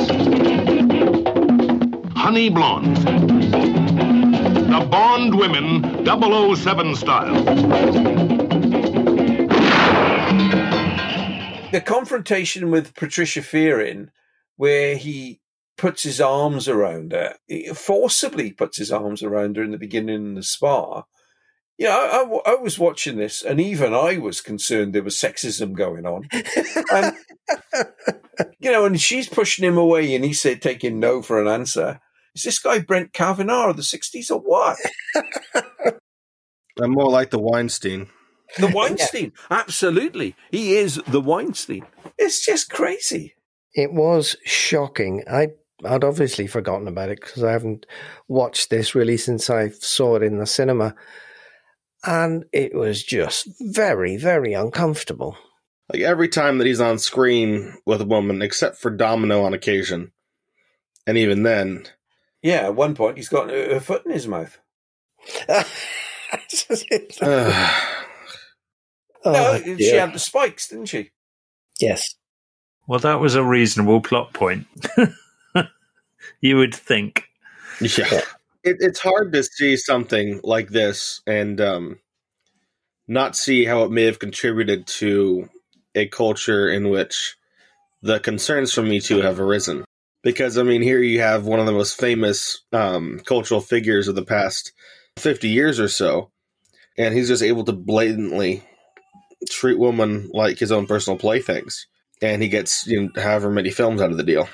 [2.16, 3.05] honey blondes.
[3.05, 7.44] The Bond women 007 style.
[11.73, 14.11] The confrontation with Patricia Fearing,
[14.57, 15.41] where he
[15.79, 20.15] puts his arms around her, he forcibly puts his arms around her in the beginning
[20.15, 21.05] in the spa.
[21.79, 25.73] Yeah, I, I- I was watching this, and even I was concerned there was sexism
[25.73, 26.29] going on.
[26.93, 27.17] And,
[28.61, 32.01] you know, and she's pushing him away, and he said, taking no for an answer.
[32.35, 34.77] Is this guy Brett Kavanaugh of the 60s or what?
[36.81, 38.09] I'm more like the Weinstein.
[38.59, 39.33] The Weinstein.
[39.51, 40.35] Absolutely.
[40.51, 41.87] He is the Weinstein.
[42.19, 43.35] It's just crazy.
[43.75, 45.25] It was shocking.
[45.31, 45.49] I
[45.85, 47.87] I'd obviously forgotten about it because I haven't
[48.29, 50.95] watched this really since I saw it in the cinema,
[52.05, 55.37] and it was just very very uncomfortable.
[55.93, 60.12] Like every time that he's on screen with a woman, except for Domino on occasion.
[61.05, 61.87] And even then,
[62.43, 64.57] Yeah, at one point he's got a, a foot in his mouth.
[69.25, 71.11] Oh, no, she had the spikes, didn't she?
[71.81, 72.15] yes.
[72.87, 74.67] Well, that was a reasonable plot point.
[76.41, 77.29] you would think.
[77.81, 78.23] yeah.
[78.65, 81.99] It, it's hard to see something like this and um,
[83.09, 85.49] not see how it may have contributed to
[85.95, 87.37] a culture in which
[88.03, 89.85] the concerns from Me Too have arisen.
[90.23, 94.15] Because, I mean, here you have one of the most famous um, cultural figures of
[94.15, 94.73] the past
[95.19, 96.31] 50 years or so,
[96.97, 98.63] and he's just able to blatantly
[99.50, 101.87] treat women like his own personal playthings.
[102.20, 104.48] And he gets you know, however many films out of the deal.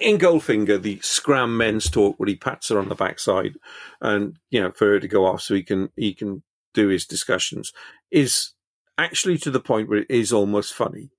[0.00, 3.54] In Goldfinger, the scram men's talk where he pats her on the backside
[4.00, 6.42] and, you know, for her to go off so he can he can
[6.74, 7.72] do his discussions
[8.10, 8.52] is
[8.98, 11.10] actually to the point where it is almost funny.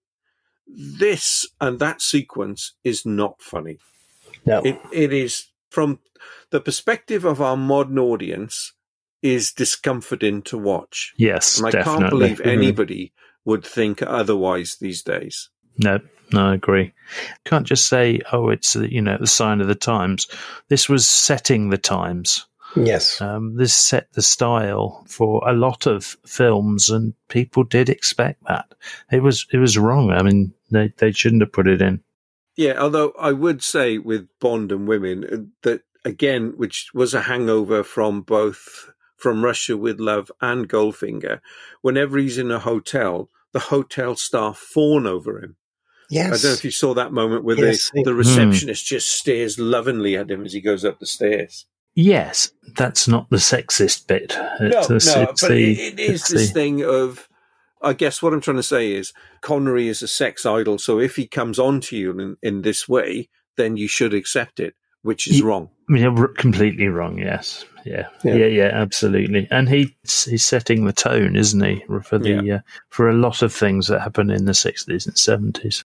[0.68, 3.80] This and that sequence is not funny.
[4.46, 4.62] No.
[4.64, 6.00] It it is from
[6.52, 8.74] the perspective of our modern audience
[9.22, 11.14] is discomforting to watch.
[11.18, 12.00] Yes, And I definitely.
[12.02, 12.48] can't believe Mhm.
[12.52, 13.14] anybody
[13.46, 15.50] would think otherwise these days.
[15.78, 16.00] No,
[16.32, 16.94] no, I agree.
[17.46, 20.28] Can't just say, "Oh, it's uh, you know the sign of the times."
[20.70, 22.46] This was setting the times.
[22.76, 23.22] Yes.
[23.22, 28.74] Um, this set the style for a lot of films, and people did expect that.
[29.12, 30.12] It was it was wrong.
[30.12, 32.02] I mean, they they shouldn't have put it in.
[32.56, 37.22] Yeah, although I would say with Bond and women uh, that again, which was a
[37.22, 41.40] hangover from both from Russia with Love and Goldfinger.
[41.82, 45.56] Whenever he's in a hotel, the hotel staff fawn over him.
[46.10, 46.28] Yes.
[46.28, 47.92] I don't know if you saw that moment where Yes.
[47.94, 51.66] the, the receptionist just stares lovingly at him as he goes up the stairs.
[51.96, 54.38] Yes, that's not the sexist bit.
[54.38, 57.28] No, It's, no, it's but the- it, it is this the- thing of.
[57.82, 61.16] I guess what I'm trying to say is Connery is a sex idol, so if
[61.16, 65.28] he comes on to you in, in this way, then you should accept it, which
[65.28, 65.70] is Ye- wrong.
[65.90, 67.20] Yeah, r- completely wrong.
[67.20, 68.36] Yes, yeah, Yeah.
[68.36, 69.48] yeah, yeah, absolutely.
[69.52, 73.54] And he he's setting the tone, isn't he, for the uh, for a lot of
[73.54, 75.84] things that happen in the sixties and seventies.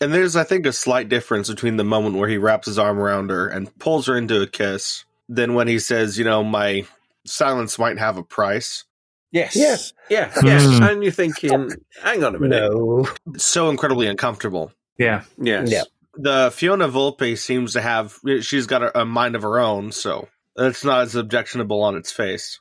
[0.00, 2.98] And there's, I think, a slight difference between the moment where he wraps his arm
[2.98, 6.84] around her and pulls her into a kiss, than when he says, you know, my
[7.26, 8.84] silence might have a price.
[9.30, 9.54] Yes.
[9.54, 9.92] Yes.
[10.08, 10.32] Yeah.
[10.42, 10.64] Yes.
[10.64, 10.82] Hmm.
[10.82, 11.70] And you're thinking,
[12.02, 12.72] hang on a minute.
[12.72, 13.06] No.
[13.36, 14.72] So incredibly uncomfortable.
[14.98, 15.70] Yeah, Yes.
[15.70, 15.82] Yeah.
[16.14, 20.28] The Fiona Volpe seems to have, she's got a, a mind of her own, so
[20.56, 22.60] it's not as objectionable on its face.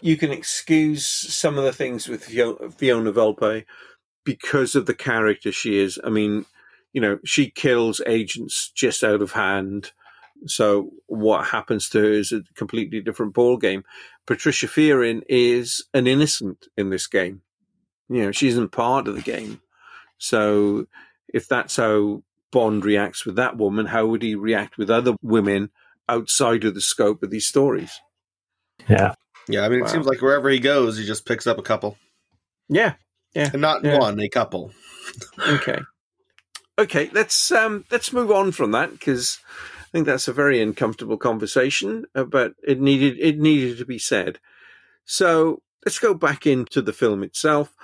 [0.00, 3.64] You can excuse some of the things with Fiona Volpe
[4.24, 5.98] because of the character she is.
[6.02, 6.46] I mean,
[6.92, 9.92] you know, she kills agents just out of hand.
[10.46, 13.84] So what happens to her is a completely different ball game.
[14.26, 17.42] Patricia Fearing is an innocent in this game.
[18.08, 19.60] You know, she isn't part of the game.
[20.18, 20.86] So
[21.32, 25.70] if that's how Bond reacts with that woman, how would he react with other women
[26.12, 28.00] outside of the scope of these stories?
[28.88, 29.14] yeah.
[29.48, 29.88] Yeah, I mean, it Wow.
[29.88, 31.96] seems like wherever he goes, he just picks up a couple.
[32.68, 32.94] Yeah.
[33.34, 33.98] And not Yeah.
[33.98, 34.72] one, a couple.
[35.38, 35.78] Okay.
[36.78, 41.16] Okay, let's um let's move on from that because I think that's a very uncomfortable
[41.18, 44.38] conversation, uh, but it needed it needed to be said.
[45.04, 47.74] So let's go back into the film itself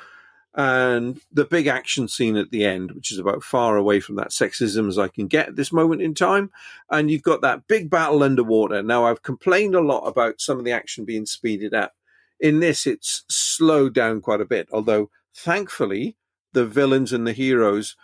[0.58, 4.30] and the big action scene at the end, which is about far away from that
[4.30, 6.50] sexism as I can get at this moment in time.
[6.90, 8.82] And you've got that big battle underwater.
[8.82, 11.92] Now I've complained a lot about some of the action being speeded up.
[12.40, 16.16] In this, it's slowed down quite a bit, although thankfully
[16.54, 17.94] the villains and the heroes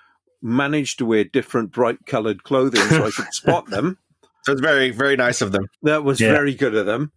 [0.40, 3.98] managed to wear different bright colored clothing so I could spot them.
[4.44, 5.66] So it's very, very nice of them.
[5.82, 6.30] That was Yeah.
[6.30, 7.10] very good of them.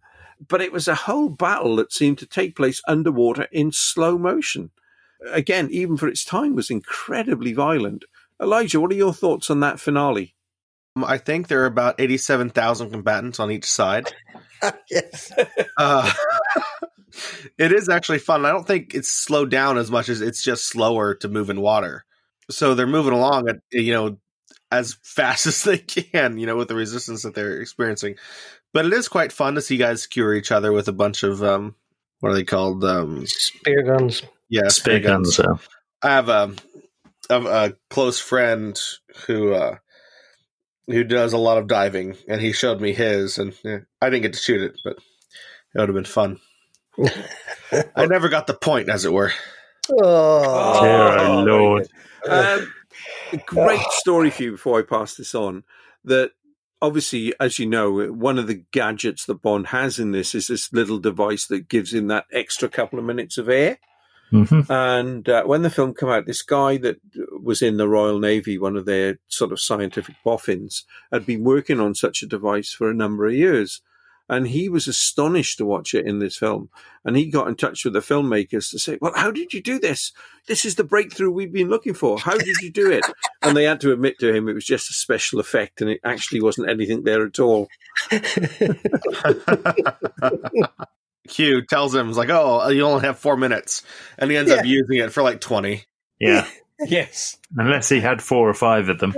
[0.48, 4.70] But it was a whole battle that seemed to take place underwater in slow motion.
[5.32, 8.04] Again, even for its time, was incredibly violent.
[8.40, 10.34] Elijah, what are your thoughts on that finale?
[10.96, 14.12] Um, I think there are about 87,000 combatants on each side.
[14.90, 15.32] yes.
[15.76, 16.12] Uh,
[17.58, 18.44] it is actually fun.
[18.44, 21.60] I don't think it's slowed down as much as it's just slower to move in
[21.60, 22.04] water.
[22.50, 24.18] So they're moving along at, you know,
[24.70, 28.16] as fast as they can, you know, with the resistance that they're experiencing.
[28.72, 31.42] But it is quite fun to see guys cure each other with a bunch of,
[31.42, 31.74] um,
[32.20, 32.84] what are they called?
[32.84, 34.22] Um, Spear guns.
[34.48, 35.36] Yeah, Spear guns.
[35.36, 35.58] So.
[36.02, 36.54] I have a,
[37.30, 38.78] a a close friend
[39.26, 39.76] who uh,
[40.86, 44.22] who does a lot of diving, and he showed me his, and yeah, I didn't
[44.22, 44.96] get to shoot it, but
[45.74, 46.40] it would have been fun.
[47.94, 49.32] I never got the point, as it were.
[49.90, 50.82] Oh.
[50.82, 51.88] Dear very Lord.
[52.28, 52.72] Um,
[53.46, 55.64] great story for you before I pass this on.
[56.04, 56.32] That
[56.80, 60.72] obviously, as you know, one of the gadgets that Bond has in this is this
[60.72, 63.78] little device that gives him that extra couple of minutes of air.
[64.30, 67.00] Hmm And uh, when the film came out, this guy that
[67.42, 71.80] was in the Royal Navy, one of their sort of scientific boffins, had been working
[71.80, 73.80] on such a device for a number of years.
[74.30, 76.68] And he was astonished to watch it in this film.
[77.02, 79.78] And he got in touch with the filmmakers to say, Well, how did you do
[79.78, 80.12] this?
[80.46, 82.18] This is the breakthrough we've been looking for.
[82.18, 83.06] How did you do it?
[83.42, 86.00] and they had to admit to him it was just a special effect and it
[86.04, 87.68] actually wasn't anything there at all.
[91.28, 93.82] Q tells him, "It's like, oh, uh, you only have four minutes,"
[94.18, 95.84] and he ends up using it for like twenty.
[96.20, 96.46] Yeah,
[96.86, 97.36] Yes.
[97.56, 99.14] unless he had four or five of them.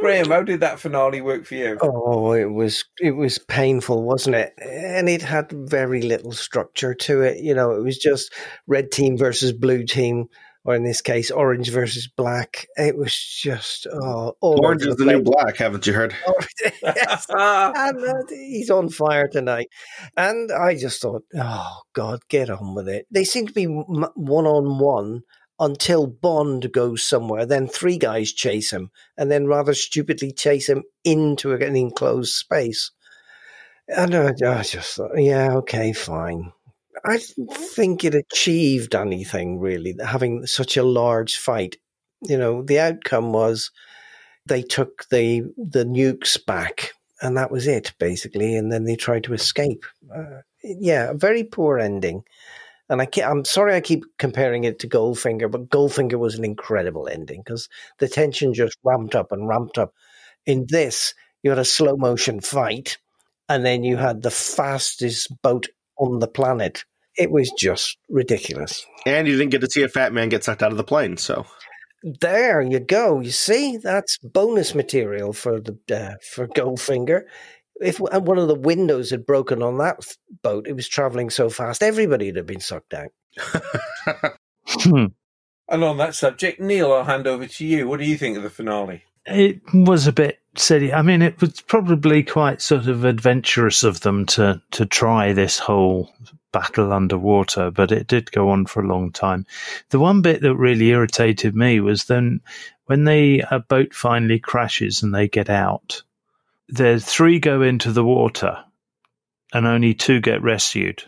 [0.00, 1.78] Graham, how did that finale work for you?
[1.82, 4.54] Oh, it was it was painful, wasn't it?
[4.58, 7.40] And it had very little structure to it.
[7.40, 8.32] You know, it was just
[8.66, 10.28] red team versus blue team,
[10.64, 12.66] or in this case, orange versus black.
[12.76, 16.14] It was just oh, Orange is the new black, haven't you heard?
[16.26, 16.34] Oh,
[16.82, 17.26] yes.
[17.30, 19.68] and uh, he's on fire tonight.
[20.16, 23.06] And I just thought, oh God, get on with it.
[23.10, 25.22] They seem to be one on one
[25.58, 27.46] until Bond goes somewhere.
[27.46, 32.90] Then three guys chase him, and then rather stupidly chase him into an enclosed space.
[33.88, 36.52] And I, I just thought, yeah, okay, fine.
[37.04, 41.76] I didn't think it achieved anything really, having such a large fight.
[42.22, 43.70] You know, the outcome was
[44.46, 46.92] they took the the nukes back,
[47.22, 48.56] and that was it basically.
[48.56, 49.84] And then they tried to escape.
[50.14, 52.24] Uh, yeah, a very poor ending.
[52.88, 57.08] And I am sorry I keep comparing it to Goldfinger, but Goldfinger was an incredible
[57.08, 59.94] ending because the tension just ramped up and ramped up.
[60.44, 62.98] In this, you had a slow motion fight,
[63.48, 66.84] and then you had the fastest boat on the planet.
[67.20, 68.86] It was just ridiculous.
[69.04, 71.18] And you didn't get to see a fat man get sucked out of the plane,
[71.18, 71.44] so
[72.02, 73.20] There you go.
[73.20, 77.24] You see, that's bonus material for the uh, for Goldfinger.
[77.78, 80.00] If one of the windows had broken on that
[80.42, 83.10] boat, it was traveling so fast, everybody would have been sucked out.
[84.66, 85.06] Hmm.
[85.68, 87.88] And on that subject, Neil, I'll hand over to you.
[87.88, 89.02] What do you think of the finale?
[89.26, 90.92] It was a bit silly.
[90.92, 95.58] I mean, it was probably quite sort of adventurous of them to to try this
[95.58, 96.12] whole
[96.52, 99.46] battle underwater, but it did go on for a long time.
[99.90, 102.40] The one bit that really irritated me was then
[102.86, 106.02] when the a boat finally crashes and they get out,
[106.68, 108.58] the three go into the water
[109.52, 111.02] and only two get rescued.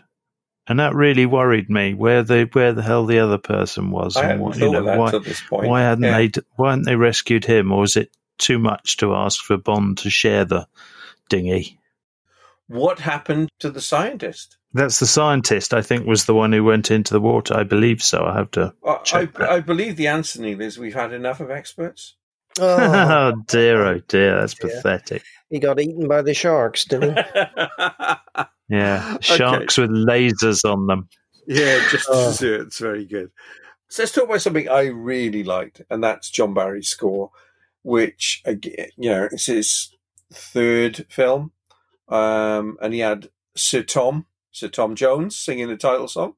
[0.65, 1.93] And that really worried me.
[1.93, 4.15] Where the where the hell the other person was?
[4.15, 5.67] I and what- of that why, till this point.
[5.67, 6.17] why hadn't Yeah.
[6.17, 9.97] they why hadn't they rescued him, or was it too much to ask for Bond
[9.99, 10.67] to share the
[11.27, 11.79] dinghy?
[12.67, 14.57] What happened to the scientist?
[14.73, 15.73] That's the scientist.
[15.73, 17.55] I think was the one who went into the water.
[17.55, 18.23] I believe so.
[18.25, 18.73] I have to.
[18.85, 22.15] I, I, I believe the answer, Neil, is we've had enough of experts.
[22.59, 22.77] Oh,
[23.35, 24.71] Oh, dear, oh dear, that's dear.
[24.71, 25.23] pathetic.
[25.49, 27.23] he got eaten by the sharks, didn't he?
[28.69, 29.35] Yeah, Okay.
[29.37, 31.07] sharks with lasers on them.
[31.47, 32.31] Yeah, just Oh.
[32.31, 32.61] to do it.
[32.61, 33.29] It's very good.
[33.89, 37.29] So let's talk about something I really liked, and that's John Barry's score,
[37.83, 39.93] which again, you know, it's his
[40.33, 41.51] third film,
[42.07, 46.35] um, and he had Sir Tom, Sir Tom Jones, singing the title song,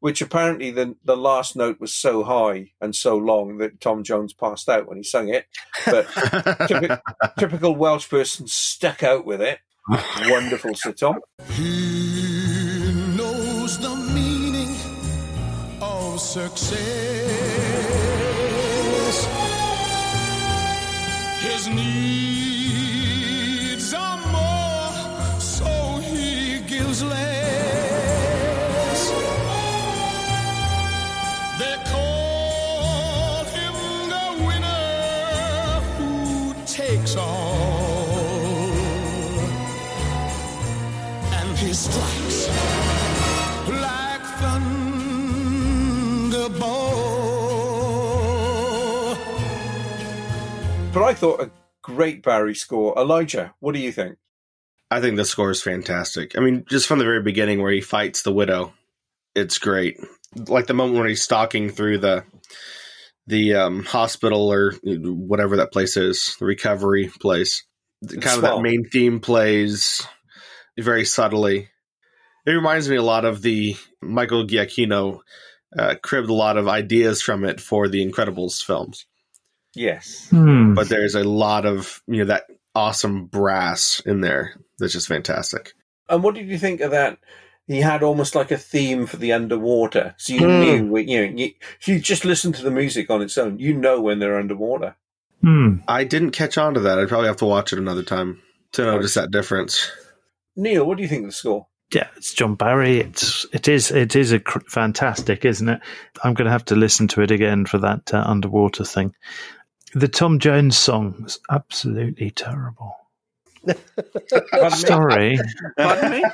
[0.00, 4.32] which apparently the the last note was so high and so long that Tom Jones
[4.32, 5.46] passed out when he sung it.
[5.84, 6.06] But
[6.68, 6.98] typical,
[7.38, 9.58] typical Welsh person stuck out with it.
[10.28, 11.18] Wonderful, Sir Tom.
[11.50, 14.76] He knows the meaning
[15.82, 17.45] of success.
[50.96, 51.50] But I thought a
[51.82, 52.94] great Barry score.
[52.96, 54.16] Elijah, what do you think?
[54.90, 56.38] I think the score is fantastic.
[56.38, 58.72] I mean, just from the very beginning where he fights the widow,
[59.34, 60.00] it's great.
[60.34, 62.24] Like the moment when he's stalking through the
[63.26, 67.62] the um, hospital or whatever that place is, the recovery place.
[68.00, 70.00] The, Kind of that main theme plays
[70.78, 71.68] very subtly.
[72.46, 75.20] It reminds me a lot of the Michael Giacchino
[75.78, 79.04] uh, cribbed a lot of ideas from it for the Incredibles films
[79.76, 80.28] Yes.
[80.30, 80.74] Hmm.
[80.74, 85.72] but there's a lot of you know that awesome brass in there that's just fantastic.
[86.08, 87.18] And what did you think of that?
[87.68, 90.60] He had almost like a theme for the underwater, so you Hmm.
[90.90, 90.98] knew.
[90.98, 91.50] You know, you,
[91.80, 94.94] if you just listen to the music on its own, you know when they're underwater.
[95.42, 95.76] Hmm.
[95.88, 96.98] I didn't catch on to that.
[96.98, 98.40] I'd probably have to watch it another time
[98.72, 99.90] to notice that difference.
[100.56, 101.66] Neil, what do you think of the score?
[101.92, 103.00] Yeah, it's John Barry.
[103.00, 105.80] It's it is it is a cr- fantastic, isn't it?
[106.24, 109.12] I'm going to have to listen to it again for that uh, underwater thing.
[109.96, 112.94] The Tom Jones song is absolutely terrible.
[114.68, 115.38] Sorry,
[115.76, 116.24] Pardon me?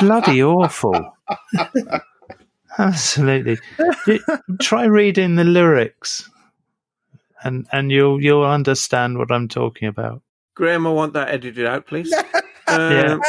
[0.00, 1.14] bloody awful.
[2.78, 3.58] Absolutely.
[4.06, 4.20] You-
[4.60, 6.30] try reading the lyrics,
[7.42, 10.22] and and you'll you'll understand what I'm talking about.
[10.54, 12.14] Graham, I want that edited out, please.
[12.66, 13.18] Yeah.
[13.18, 13.20] Um,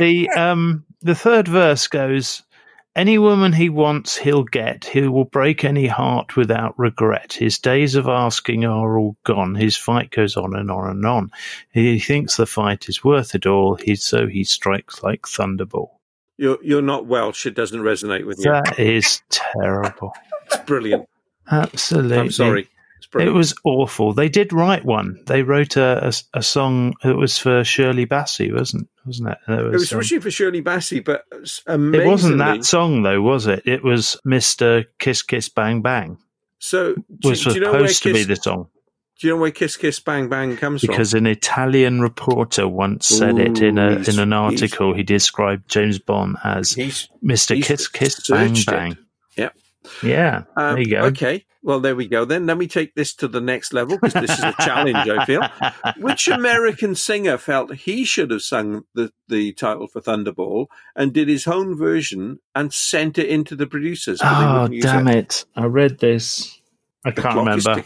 [0.00, 2.42] the um the third verse goes
[2.94, 7.94] any woman he wants he'll get he will break any heart without regret his days
[7.94, 11.30] of asking are all gone his fight goes on and on and on
[11.72, 15.90] he thinks the fight is worth it all he so he strikes like thunderbolt
[16.38, 17.44] you're you're not Welsh.
[17.46, 18.50] It doesn't resonate with you.
[18.50, 20.12] that is terrible
[20.46, 21.08] It's brilliant.
[21.50, 22.68] absolutely I'm sorry.
[23.20, 27.38] It was awful they did write one they wrote a, a, a song that was
[27.38, 31.24] for shirley bassey wasn't wasn't it There it was um, originally for Shirley Bassey, but
[31.32, 33.62] It wasn't that song though, was it?
[33.66, 36.18] It was Mister Kiss Kiss Bang Bang.
[36.58, 38.68] So, do, Was do you know where supposed to Kiss, be the song
[39.18, 40.88] do you know where Kiss Kiss Bang Bang comes from?
[40.88, 44.94] because an Italian reporter once said it in a in an article.
[44.94, 46.76] He described James Bond as
[47.20, 48.72] Mister Kiss Kiss Bang searched it.
[48.72, 48.98] Bang.
[49.36, 49.54] Yep.
[50.02, 51.00] Yeah, Um, there you go.
[51.06, 52.24] Okay, well there we go.
[52.24, 55.08] Then let me take this to the next level because this is a challenge.
[55.08, 55.42] I feel.
[55.98, 61.28] Which American singer felt he should have sung the the title for Thunderball and did
[61.28, 64.20] his own version and sent it into the producers?
[64.22, 65.16] Oh damn it.
[65.16, 65.44] it!
[65.56, 66.60] I read this.
[67.04, 67.82] I The can't remember.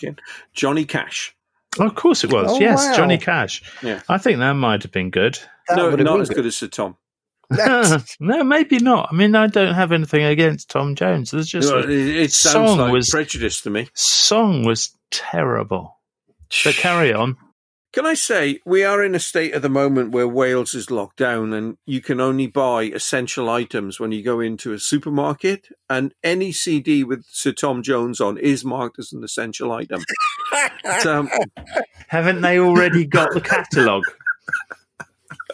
[0.53, 1.35] Johnny Cash.
[1.79, 2.53] Oh, of course it was.
[2.53, 2.97] Oh, yes, wow.
[2.97, 3.63] Johnny Cash.
[3.83, 4.01] Yeah.
[4.09, 5.39] I think that might have been good.
[5.69, 6.37] That no, not as good.
[6.37, 6.97] good as Sir Tom.
[8.21, 9.09] no, maybe not.
[9.13, 11.31] I mean, I don't have anything against Tom Jones.
[11.31, 13.89] There's just Well, the it, it sounds song like was prejudice to me.
[13.95, 15.99] song was terrible.
[16.65, 17.37] But carry on.
[17.93, 21.17] Can I say we are in a state at the moment where Wales is locked
[21.17, 26.13] down and you can only buy essential items when you go into a supermarket and
[26.23, 30.03] any CD with Sir Tom Jones on is marked as an essential item.
[30.85, 31.29] But, um,
[32.09, 34.05] Haven't they already got the catalogue?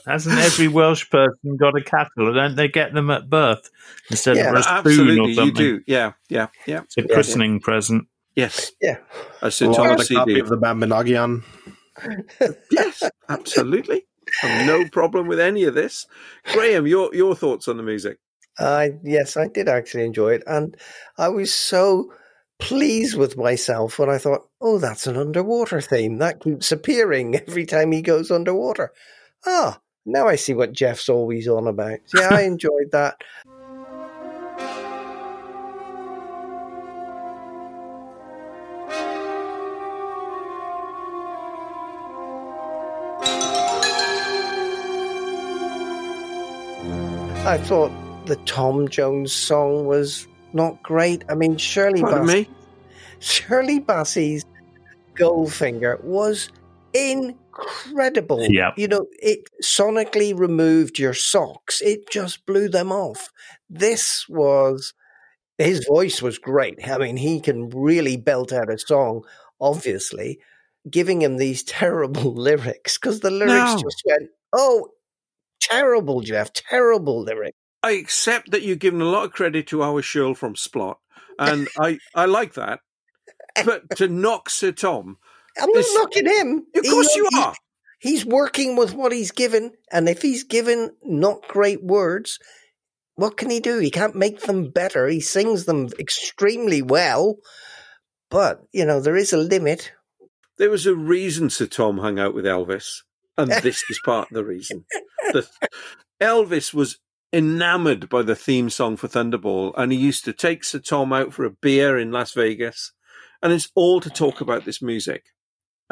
[0.06, 2.34] Hasn't every Welsh person got a catalogue?
[2.34, 3.70] Don't they get them at birth
[4.10, 5.80] instead Yeah, of a spoon or absolutely, you do.
[5.86, 6.80] Yeah, yeah, yeah.
[6.82, 8.06] It's a christening present.
[8.34, 8.96] Yes, Yeah.
[9.42, 11.42] a Sir Along a copy of the Mabinogion.
[12.70, 14.06] Yes, absolutely.
[14.40, 16.06] Have no problem with any of this.
[16.52, 18.18] Graham, your your thoughts on the music?
[18.58, 20.76] I yes, I did actually enjoy it, and
[21.18, 22.12] I was so
[22.58, 27.66] pleased with myself when I thought, "Oh, that's an underwater theme that keeps appearing every
[27.66, 28.92] time he goes underwater."
[29.44, 32.00] Ah, now I see what Jeff's always on about.
[32.14, 33.16] Yeah, I enjoyed that.
[47.44, 47.90] I thought
[48.26, 51.24] the Tom Jones song was not great.
[51.28, 52.48] I mean, Shirley Pardon Bassey, me.
[53.18, 54.44] Shirley Bassey's
[55.16, 56.50] Goldfinger was
[57.56, 58.46] incredible.
[58.48, 58.72] Yeah.
[58.76, 61.80] You know, it sonically removed your socks.
[61.80, 63.30] It just blew them off.
[63.68, 64.94] This was
[65.58, 66.78] his voice was great.
[66.88, 69.22] I mean, he can really belt out a song,
[69.60, 70.40] obviously,
[70.90, 73.80] giving him these terrible lyrics because the lyrics No.
[73.82, 74.88] just went, oh,
[75.60, 77.56] terrible, Jeff, terrible lyrics.
[77.82, 80.96] I accept that you've given a lot of credit to our Shirl from Splott,
[81.38, 82.80] and I, I like that.
[83.64, 85.18] But to knock Sir Tom,
[85.60, 86.66] I'm not knocking him.
[86.74, 87.54] of course you he- are.
[88.00, 92.38] He's working with what he's given, and if he's given not great words,
[93.14, 93.78] what can he do?
[93.78, 95.06] He can't make them better.
[95.06, 97.36] He sings them extremely well,
[98.28, 99.92] but you know there is a limit.
[100.58, 102.88] There was a reason Sir Tom hung out with Elvis,
[103.38, 104.84] and this is part of the reason.
[105.32, 105.46] The,
[106.20, 106.98] Elvis was
[107.32, 111.32] enamored by the theme song for Thunderball, and he used to take Sir Tom out
[111.32, 112.92] for a beer in Las Vegas,
[113.42, 115.26] and it's all to talk about this music.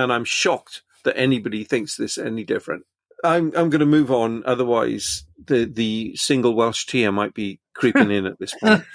[0.00, 2.84] And I'm shocked that anybody thinks this any different.
[3.22, 8.10] I'm I'm going to move on, otherwise the the single Welsh tear might be creeping
[8.10, 8.82] in at this point.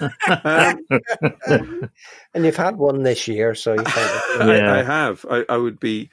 [1.48, 1.90] Um,
[2.34, 4.22] And you've had one this year, so you can't.
[4.48, 4.72] Yeah.
[4.72, 5.24] I, I have.
[5.30, 6.10] I, I would be,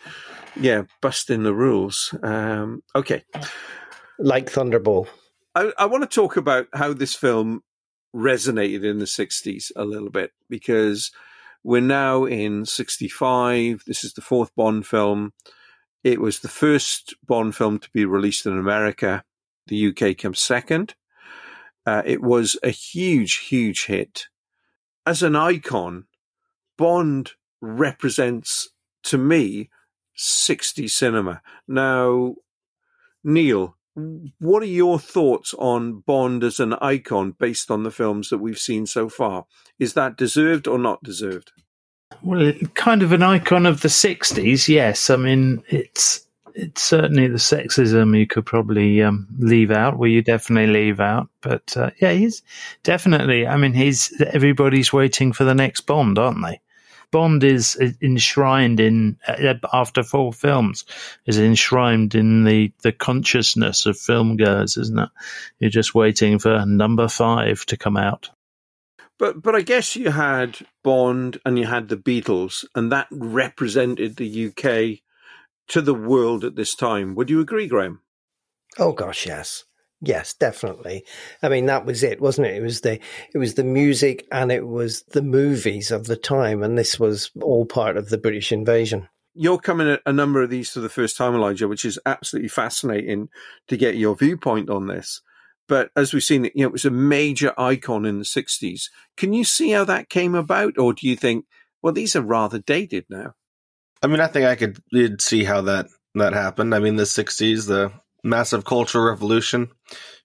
[0.55, 2.15] yeah, busting the rules.
[2.23, 3.23] Um, okay.
[4.17, 5.07] like Thunderball.
[5.55, 7.63] I, I want to talk about how this film
[8.15, 11.11] resonated in the 60s a little bit because
[11.63, 13.83] we're now in 65.
[13.87, 15.33] This is the fourth Bond film.
[16.03, 19.23] It was the first Bond film to be released in America.
[19.67, 20.95] The UK comes second.
[21.85, 24.27] Uh, it was a huge, huge hit.
[25.05, 26.05] As an icon,
[26.77, 28.69] Bond represents
[29.03, 29.69] to me
[30.15, 31.41] 60 cinema.
[31.67, 32.35] Now,
[33.23, 38.39] Neil, what are your thoughts on Bond as an icon based on the films that
[38.39, 39.45] we've seen so far?
[39.79, 41.51] Is that deserved or not deserved?
[42.21, 45.09] Well, kind of an icon of the '60s, yes.
[45.09, 49.97] I mean, it's it's certainly the sexism you could probably um, leave out.
[49.97, 52.43] Well, you definitely leave out, but uh, yeah, he's
[52.83, 53.47] definitely.
[53.47, 56.61] I mean, he's everybody's waiting for the next Bond, aren't they?
[57.13, 60.83] Bond is enshrined in uh, after four films
[61.27, 65.09] is enshrined in the the consciousness of film goers, isn't it?
[65.59, 68.31] You're just waiting for number five to come out.
[69.19, 74.15] But but I guess you had Bond and you had the Beatles, and that represented
[74.15, 75.03] the UK
[75.67, 77.13] to the world at this time.
[77.13, 78.01] Would you agree, Graham?
[78.79, 79.65] Oh gosh, yes.
[80.05, 81.05] Yes, definitely.
[81.41, 82.57] I mean, that was it, wasn't it?
[82.57, 82.99] It was the
[83.33, 87.31] it was the music and it was the movies of the time, and this was
[87.41, 89.07] all part of the British invasion.
[89.33, 92.49] You're coming at a number of these for the first time, Elijah, which is absolutely
[92.49, 93.29] fascinating
[93.69, 95.21] to get your viewpoint on this.
[95.69, 98.89] But as we've seen, you know, it was a major icon in the 60s.
[99.15, 100.77] Can you see how that came about?
[100.77, 101.45] Or do you think,
[101.81, 103.35] well, these are rather dated now?
[104.01, 106.75] I mean, I think I could see how that that happened.
[106.75, 107.93] I mean, the '60s, the
[108.23, 109.69] massive cultural revolution.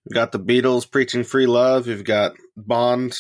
[0.05, 1.87] You've got the Beatles preaching free love.
[1.87, 3.17] You've got Bond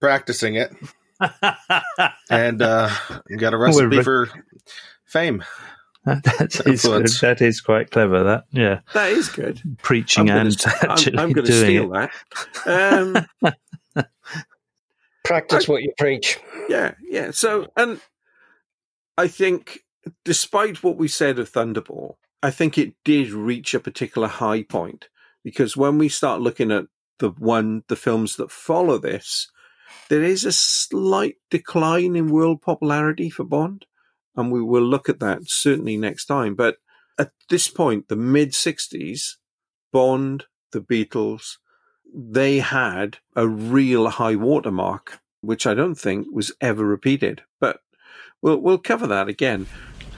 [0.00, 0.72] practicing it,
[2.30, 2.90] and uh,
[3.28, 4.28] you got a recipe Well, for
[5.06, 5.44] fame.
[6.04, 7.06] that is good.
[7.20, 8.24] That is quite clever.
[8.24, 9.60] That yeah, That is good.
[9.82, 12.10] preaching I'm and gonna, actually I'm, I'm going to steal it.
[12.66, 13.26] that.
[13.46, 14.04] Um,
[15.24, 16.40] Practice what you preach.
[16.68, 17.30] yeah, yeah.
[17.30, 18.00] So, and
[19.16, 19.84] I think,
[20.24, 25.08] despite what we said of Thunderball, I think it did reach a particular high point
[25.44, 26.86] because when we start looking at
[27.18, 29.50] the one the films that follow this,
[30.08, 33.86] there is a slight decline in world popularity for Bond,
[34.36, 36.54] and we will look at that certainly next time.
[36.54, 36.78] But
[37.18, 39.36] at this point, the mid '60s,
[39.92, 41.58] Bond, the Beatles,
[42.12, 47.42] they had a real high watermark, which I don't think was ever repeated.
[47.60, 47.80] But
[48.40, 49.66] we'll we'll cover that again.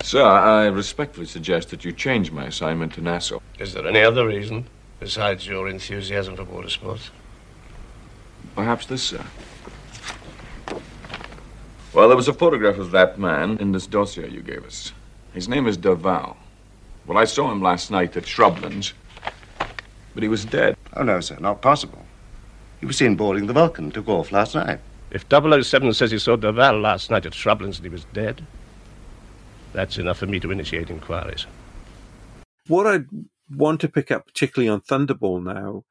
[0.02, 3.40] Sir, I respectfully suggest that you change my assignment to Nassau.
[3.58, 4.66] Is there any other reason
[5.00, 7.10] besides your enthusiasm for water sports?
[8.54, 9.24] Perhaps this, sir.
[11.92, 14.92] Well, there was a photograph of that man in this dossier you gave us.
[15.32, 16.36] His name is Derval.
[17.06, 18.92] Well, I saw him last night at Shrublands,
[20.14, 20.76] but he was dead.
[20.94, 22.04] Oh, no, sir, not possible.
[22.80, 24.80] He was seen boarding the Vulcan, took off last night.
[25.10, 28.44] If 007 says he saw Derval last night at Shrublands and he was dead,
[29.74, 31.46] that's enough for me to initiate inquiries.
[32.66, 33.00] What I
[33.50, 35.84] want to pick up, particularly on Thunderball now,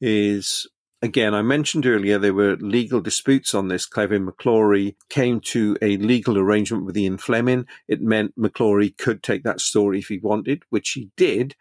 [0.00, 0.68] is
[1.02, 3.86] again, I mentioned earlier there were legal disputes on this.
[3.86, 7.66] Kevin McClory came to a legal arrangement with Ian Fleming.
[7.88, 11.56] It meant McClory could take that story if he wanted, which he did,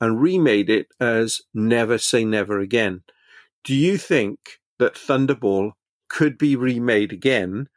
[0.00, 3.02] and remade it as Never Say Never Again.
[3.64, 5.72] Do you think that Thunderball
[6.08, 7.68] could be remade again?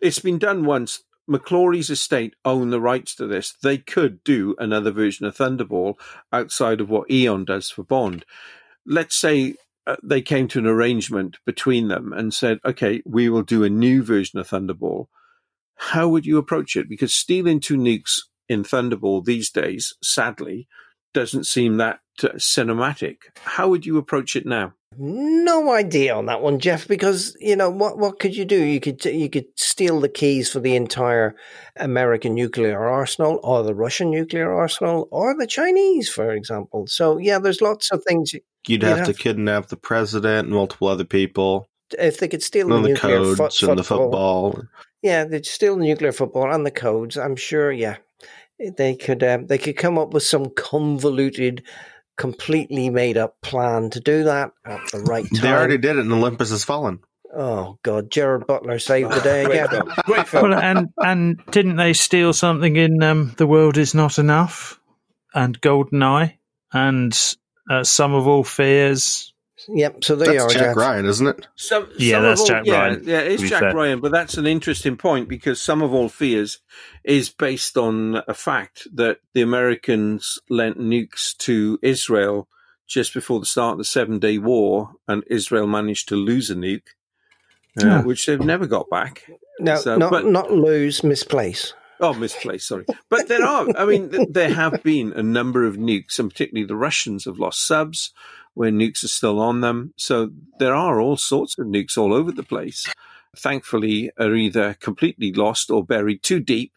[0.00, 1.02] It's been done once.
[1.28, 3.54] McClory's estate own the rights to this.
[3.62, 5.94] They could do another version of Thunderball
[6.32, 8.24] outside of what Eon does for Bond.
[8.86, 9.54] Let's say
[9.86, 13.70] uh, they came to an arrangement between them and said, okay, we will do a
[13.70, 15.06] new version of Thunderball.
[15.76, 16.88] How would you approach it?
[16.88, 18.18] Because stealing two nukes
[18.48, 20.68] in Thunderball these days, sadly,
[21.12, 23.16] doesn't seem that uh, cinematic.
[23.42, 24.74] How would you approach it now?
[24.98, 26.86] No idea on that one, Jeff.
[26.88, 27.96] Because you know what?
[27.98, 28.60] What could you do?
[28.62, 31.36] You could you could steal the keys for the entire
[31.76, 36.86] American nuclear arsenal, or the Russian nuclear arsenal, or the Chinese, for example.
[36.88, 38.32] So yeah, there's lots of things.
[38.32, 41.66] you- You'd have to kidnap the president and multiple other people.
[41.98, 44.62] if they could steal And the the codes fo- and the football.
[45.02, 47.16] Yeah, they'd steal the nuclear football and the codes.
[47.16, 47.72] I'm sure.
[47.72, 47.96] Yeah,
[48.76, 49.22] they could.
[49.22, 51.62] Um, they could come up with some convoluted,
[52.16, 55.42] completely made up plan to do that at the right time.
[55.42, 57.00] They already did it in Olympus Has Fallen.
[57.34, 59.68] Oh God, Gerard Butler saved the day Great again.
[59.68, 59.92] film.
[60.04, 60.50] Great film.
[60.50, 64.80] Well, and and didn't they steal something in um, "The World Is Not Enough"
[65.34, 66.38] and "Goldeneye"
[66.72, 67.36] and
[67.70, 69.29] uh, "Sum of All Fears"?
[69.68, 70.04] Yep.
[70.04, 70.76] So there you That's are, Jack Jeff.
[70.76, 71.48] Ryan, isn't it?
[71.56, 73.74] Some, Yeah, some that's all, Jack yeah, Ryan, Yeah, to it's Jack fair.
[73.74, 76.58] Ryan, but that's an interesting point because sum of all fears
[77.04, 82.48] is based on a fact that the Americans lent nukes to Israel
[82.86, 86.54] just before the start of the Seven Day War, and Israel managed to lose a
[86.56, 86.88] nuke,
[87.80, 88.02] uh, Yeah.
[88.02, 89.30] which they've never got back.
[89.60, 91.72] No, So, not but- not lose, misplace.
[92.02, 92.86] Oh, misplaced, sorry.
[93.10, 96.74] But there are, I mean, there have been a number of nukes, and particularly the
[96.74, 98.12] Russians have lost subs
[98.54, 99.94] where nukes are still on them.
[99.96, 102.86] So there are all sorts of nukes all over the place.
[103.36, 106.72] Thankfully, are either completely lost or buried too deep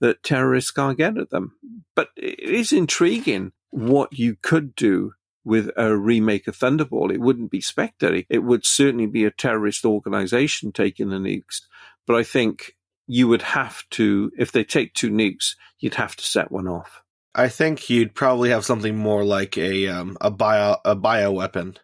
[0.00, 1.56] that terrorists can't get at them.
[1.94, 5.12] But it is intriguing what you could do
[5.44, 7.12] with a remake of Thunderball.
[7.12, 8.22] It wouldn't be Spectre.
[8.28, 11.62] It would certainly be a terrorist organization taking the nukes.
[12.06, 16.24] But I think you would have to, if they take two nukes, you'd have to
[16.24, 17.02] set one off.
[17.36, 21.76] I think you'd probably have something more like a um, a bio a bio weapon,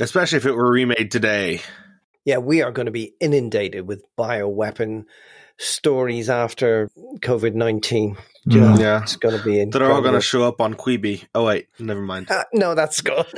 [0.00, 1.60] especially if it were remade today.
[2.24, 5.04] Yeah, we are going to be inundated with bioweapon
[5.58, 8.16] stories after COVID nineteen.
[8.48, 8.80] Mm.
[8.80, 9.02] Yeah.
[9.02, 9.60] it's going to be.
[9.60, 11.24] In that are all going to show up on Quibi.
[11.36, 12.28] Oh wait, never mind.
[12.30, 13.26] Uh, no, that's good.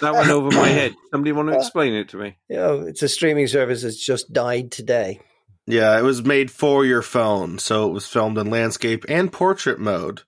[0.00, 0.94] That went over my head.
[1.10, 2.36] Somebody want to explain it to me?
[2.48, 5.20] you know, it's a streaming service that's just died today.
[5.68, 9.78] Yeah, it was made for your phone, so it was filmed in landscape and portrait
[9.78, 10.22] mode.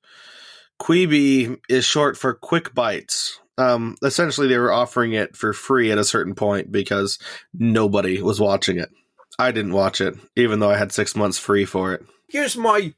[0.78, 3.40] Quibi is short for Quick Bites.
[3.56, 7.18] Um, essentially, they were offering it for free at a certain point because
[7.54, 8.90] nobody was watching it.
[9.38, 12.04] I didn't watch it, even though I had six months free for it.
[12.28, 12.92] Here's my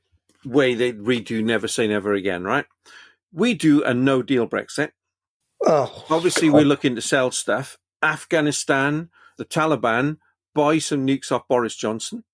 [0.45, 2.67] way they redo Never Say Never Again, right?
[3.33, 4.91] We do a no deal Brexit.
[5.65, 6.55] Oh, Obviously, God.
[6.55, 7.79] we're looking to sell stuff.
[8.03, 10.19] Afghanistan, the Taliban
[10.57, 12.25] buy some nukes off Boris Johnson.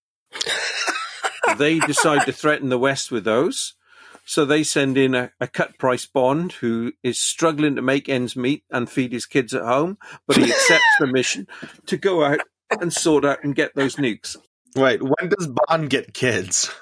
[1.56, 3.74] They decide to threaten the West with those.
[4.24, 8.36] So they send in a, a cut price Bond who is struggling to make ends
[8.36, 11.46] meet and feed his kids at home, but he accepts the mission
[11.86, 14.36] to go out and sort out and get those nukes.
[14.76, 16.70] Wait, when does Bond get kids?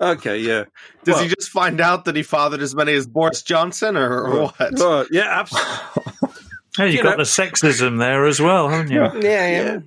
[0.00, 0.64] Okay, yeah.
[1.04, 4.26] Does Well- he just find out that he fathered as many as Boris Johnson, or,
[4.26, 4.80] or what?
[4.80, 5.68] Uh, yeah, absolutely.
[6.78, 9.02] Oh, you've You got know- the sexism there as well, haven't you?
[9.02, 9.62] yeah, yeah.
[9.62, 9.78] Yeah.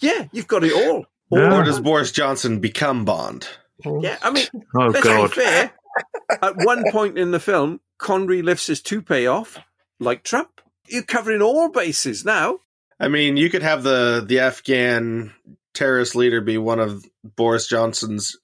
[0.00, 1.06] Yeah, you've got it all.
[1.36, 1.58] Yeah.
[1.60, 3.48] Or does Boris Johnson become Bond?
[3.84, 5.30] Yeah, I mean, Oh let's God!
[5.30, 5.72] be fair.
[6.42, 9.58] At one point in the film, Connery lifts his toupee off,
[10.00, 10.60] like Trump.
[10.88, 12.58] You're covering all bases now.
[13.00, 15.32] I mean, you could have the the Afghan
[15.74, 17.04] terrorist leader be one of
[17.36, 18.36] Boris Johnson's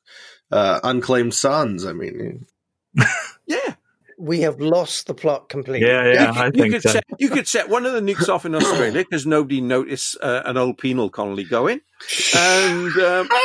[0.50, 1.86] uh, unclaimed sons.
[1.86, 2.46] I mean,
[2.94, 3.04] Yeah.
[4.22, 5.88] We have lost the plot completely.
[5.88, 6.90] Yeah, yeah, you, could- I you think could so.
[6.90, 10.42] set you could set one of the nukes off in Australia because nobody noticed uh,
[10.44, 11.80] an old penal colony going,
[12.36, 13.28] and um,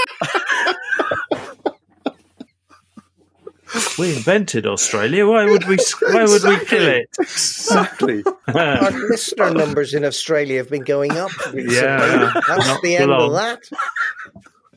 [3.97, 5.26] We invented Australia.
[5.28, 5.78] Why would we?
[6.11, 7.09] Why would we kill it?
[7.19, 8.23] exactly.
[8.53, 11.76] Our listener numbers in Australia have been going up recently.
[11.76, 12.32] Yeah.
[12.47, 13.30] That's Not the end long.
[13.30, 13.63] of that.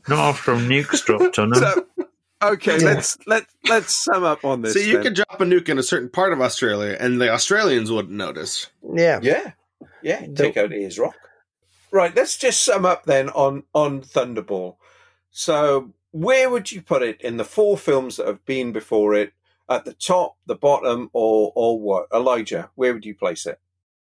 [0.09, 1.61] Not after nukes dropped on them.
[1.61, 2.08] So,
[2.43, 2.85] okay, Yeah.
[2.85, 4.75] let's let let's sum up on this.
[4.75, 5.03] see, you then.
[5.03, 8.69] could drop a nuke in a certain part of Australia, and the Australians wouldn't notice.
[8.95, 9.21] Yeah.
[9.23, 9.53] Yeah,
[10.03, 10.27] yeah.
[10.35, 11.15] Take out Ayers Rock.
[11.91, 12.15] Right.
[12.15, 14.77] Let's just sum up then on on Thunderball.
[15.31, 19.33] So, where would you put it in the four films that have been before it?
[19.71, 22.07] At the top, the bottom, or or what?
[22.13, 23.61] Elijah, where would you place it?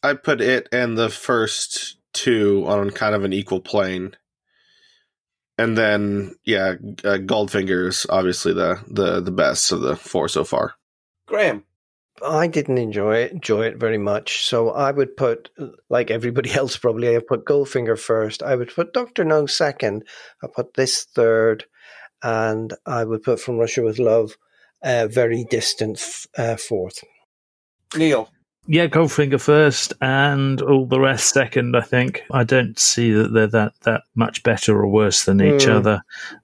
[0.01, 4.15] I put it and the first two on kind of an equal plane,
[5.59, 10.43] and then yeah, uh, Goldfinger is obviously the the the best of the four so
[10.43, 10.73] far.
[11.27, 11.63] Graham.
[12.21, 14.43] I didn't enjoy it, enjoy it very much.
[14.45, 15.49] So I would put,
[15.89, 18.43] like everybody else probably, I would put Goldfinger first.
[18.43, 20.03] I would put Doctor No second.
[20.43, 21.63] I put this third,
[22.21, 24.35] and I would put From Russia with Love,
[24.83, 27.03] uh, very distant f- uh, fourth.
[27.95, 28.29] Neil.
[28.71, 31.75] Yeah, Goldfinger first, and all the rest second.
[31.75, 35.63] I think I don't see that they're that that much better or worse than each
[35.63, 35.71] Hmm.
[35.71, 36.01] other.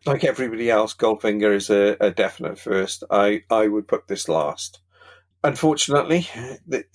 [0.08, 3.04] like everybody else, Goldfinger is a, a definite first.
[3.12, 4.80] I, I would put this last.
[5.44, 6.28] Unfortunately,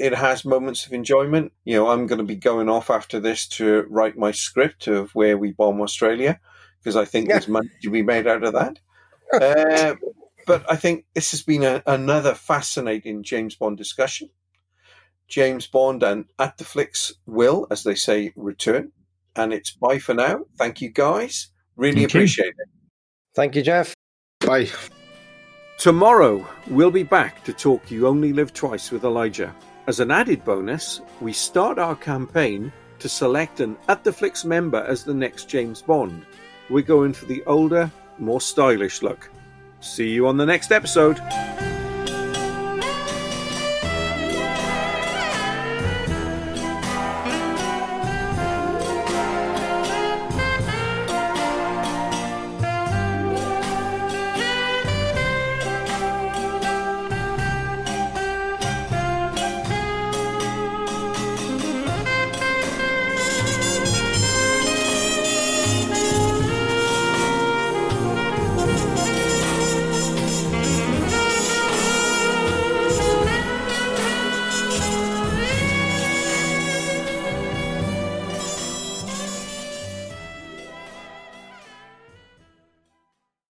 [0.01, 1.53] it has moments of enjoyment.
[1.65, 5.15] You know, I'm going to be going off after this to write my script of
[5.15, 6.41] where we bomb Australia
[6.81, 8.81] because I think there's money to be made out of that.
[9.33, 9.95] Uh,
[10.45, 14.31] but I think this has been a, another fascinating James Bond discussion.
[15.31, 18.93] James Bond and At the Flicks will, as they say, return.
[19.37, 20.45] And it's bye for now.
[20.59, 21.51] Thank you, guys.
[21.77, 22.19] Really Thank you.
[22.21, 22.69] appreciate it.
[23.35, 23.95] Thank you, Jeff.
[24.41, 24.69] Bye.
[25.79, 29.55] Tomorrow, we'll be back to talk You Only Live Twice with Elijah.
[29.87, 34.85] As an added bonus, we start our campaign to select an At the Flicks member
[34.85, 36.27] as the next James Bond.
[36.69, 39.31] We're going for the older, more stylish look.
[39.81, 41.19] See you on the next episode.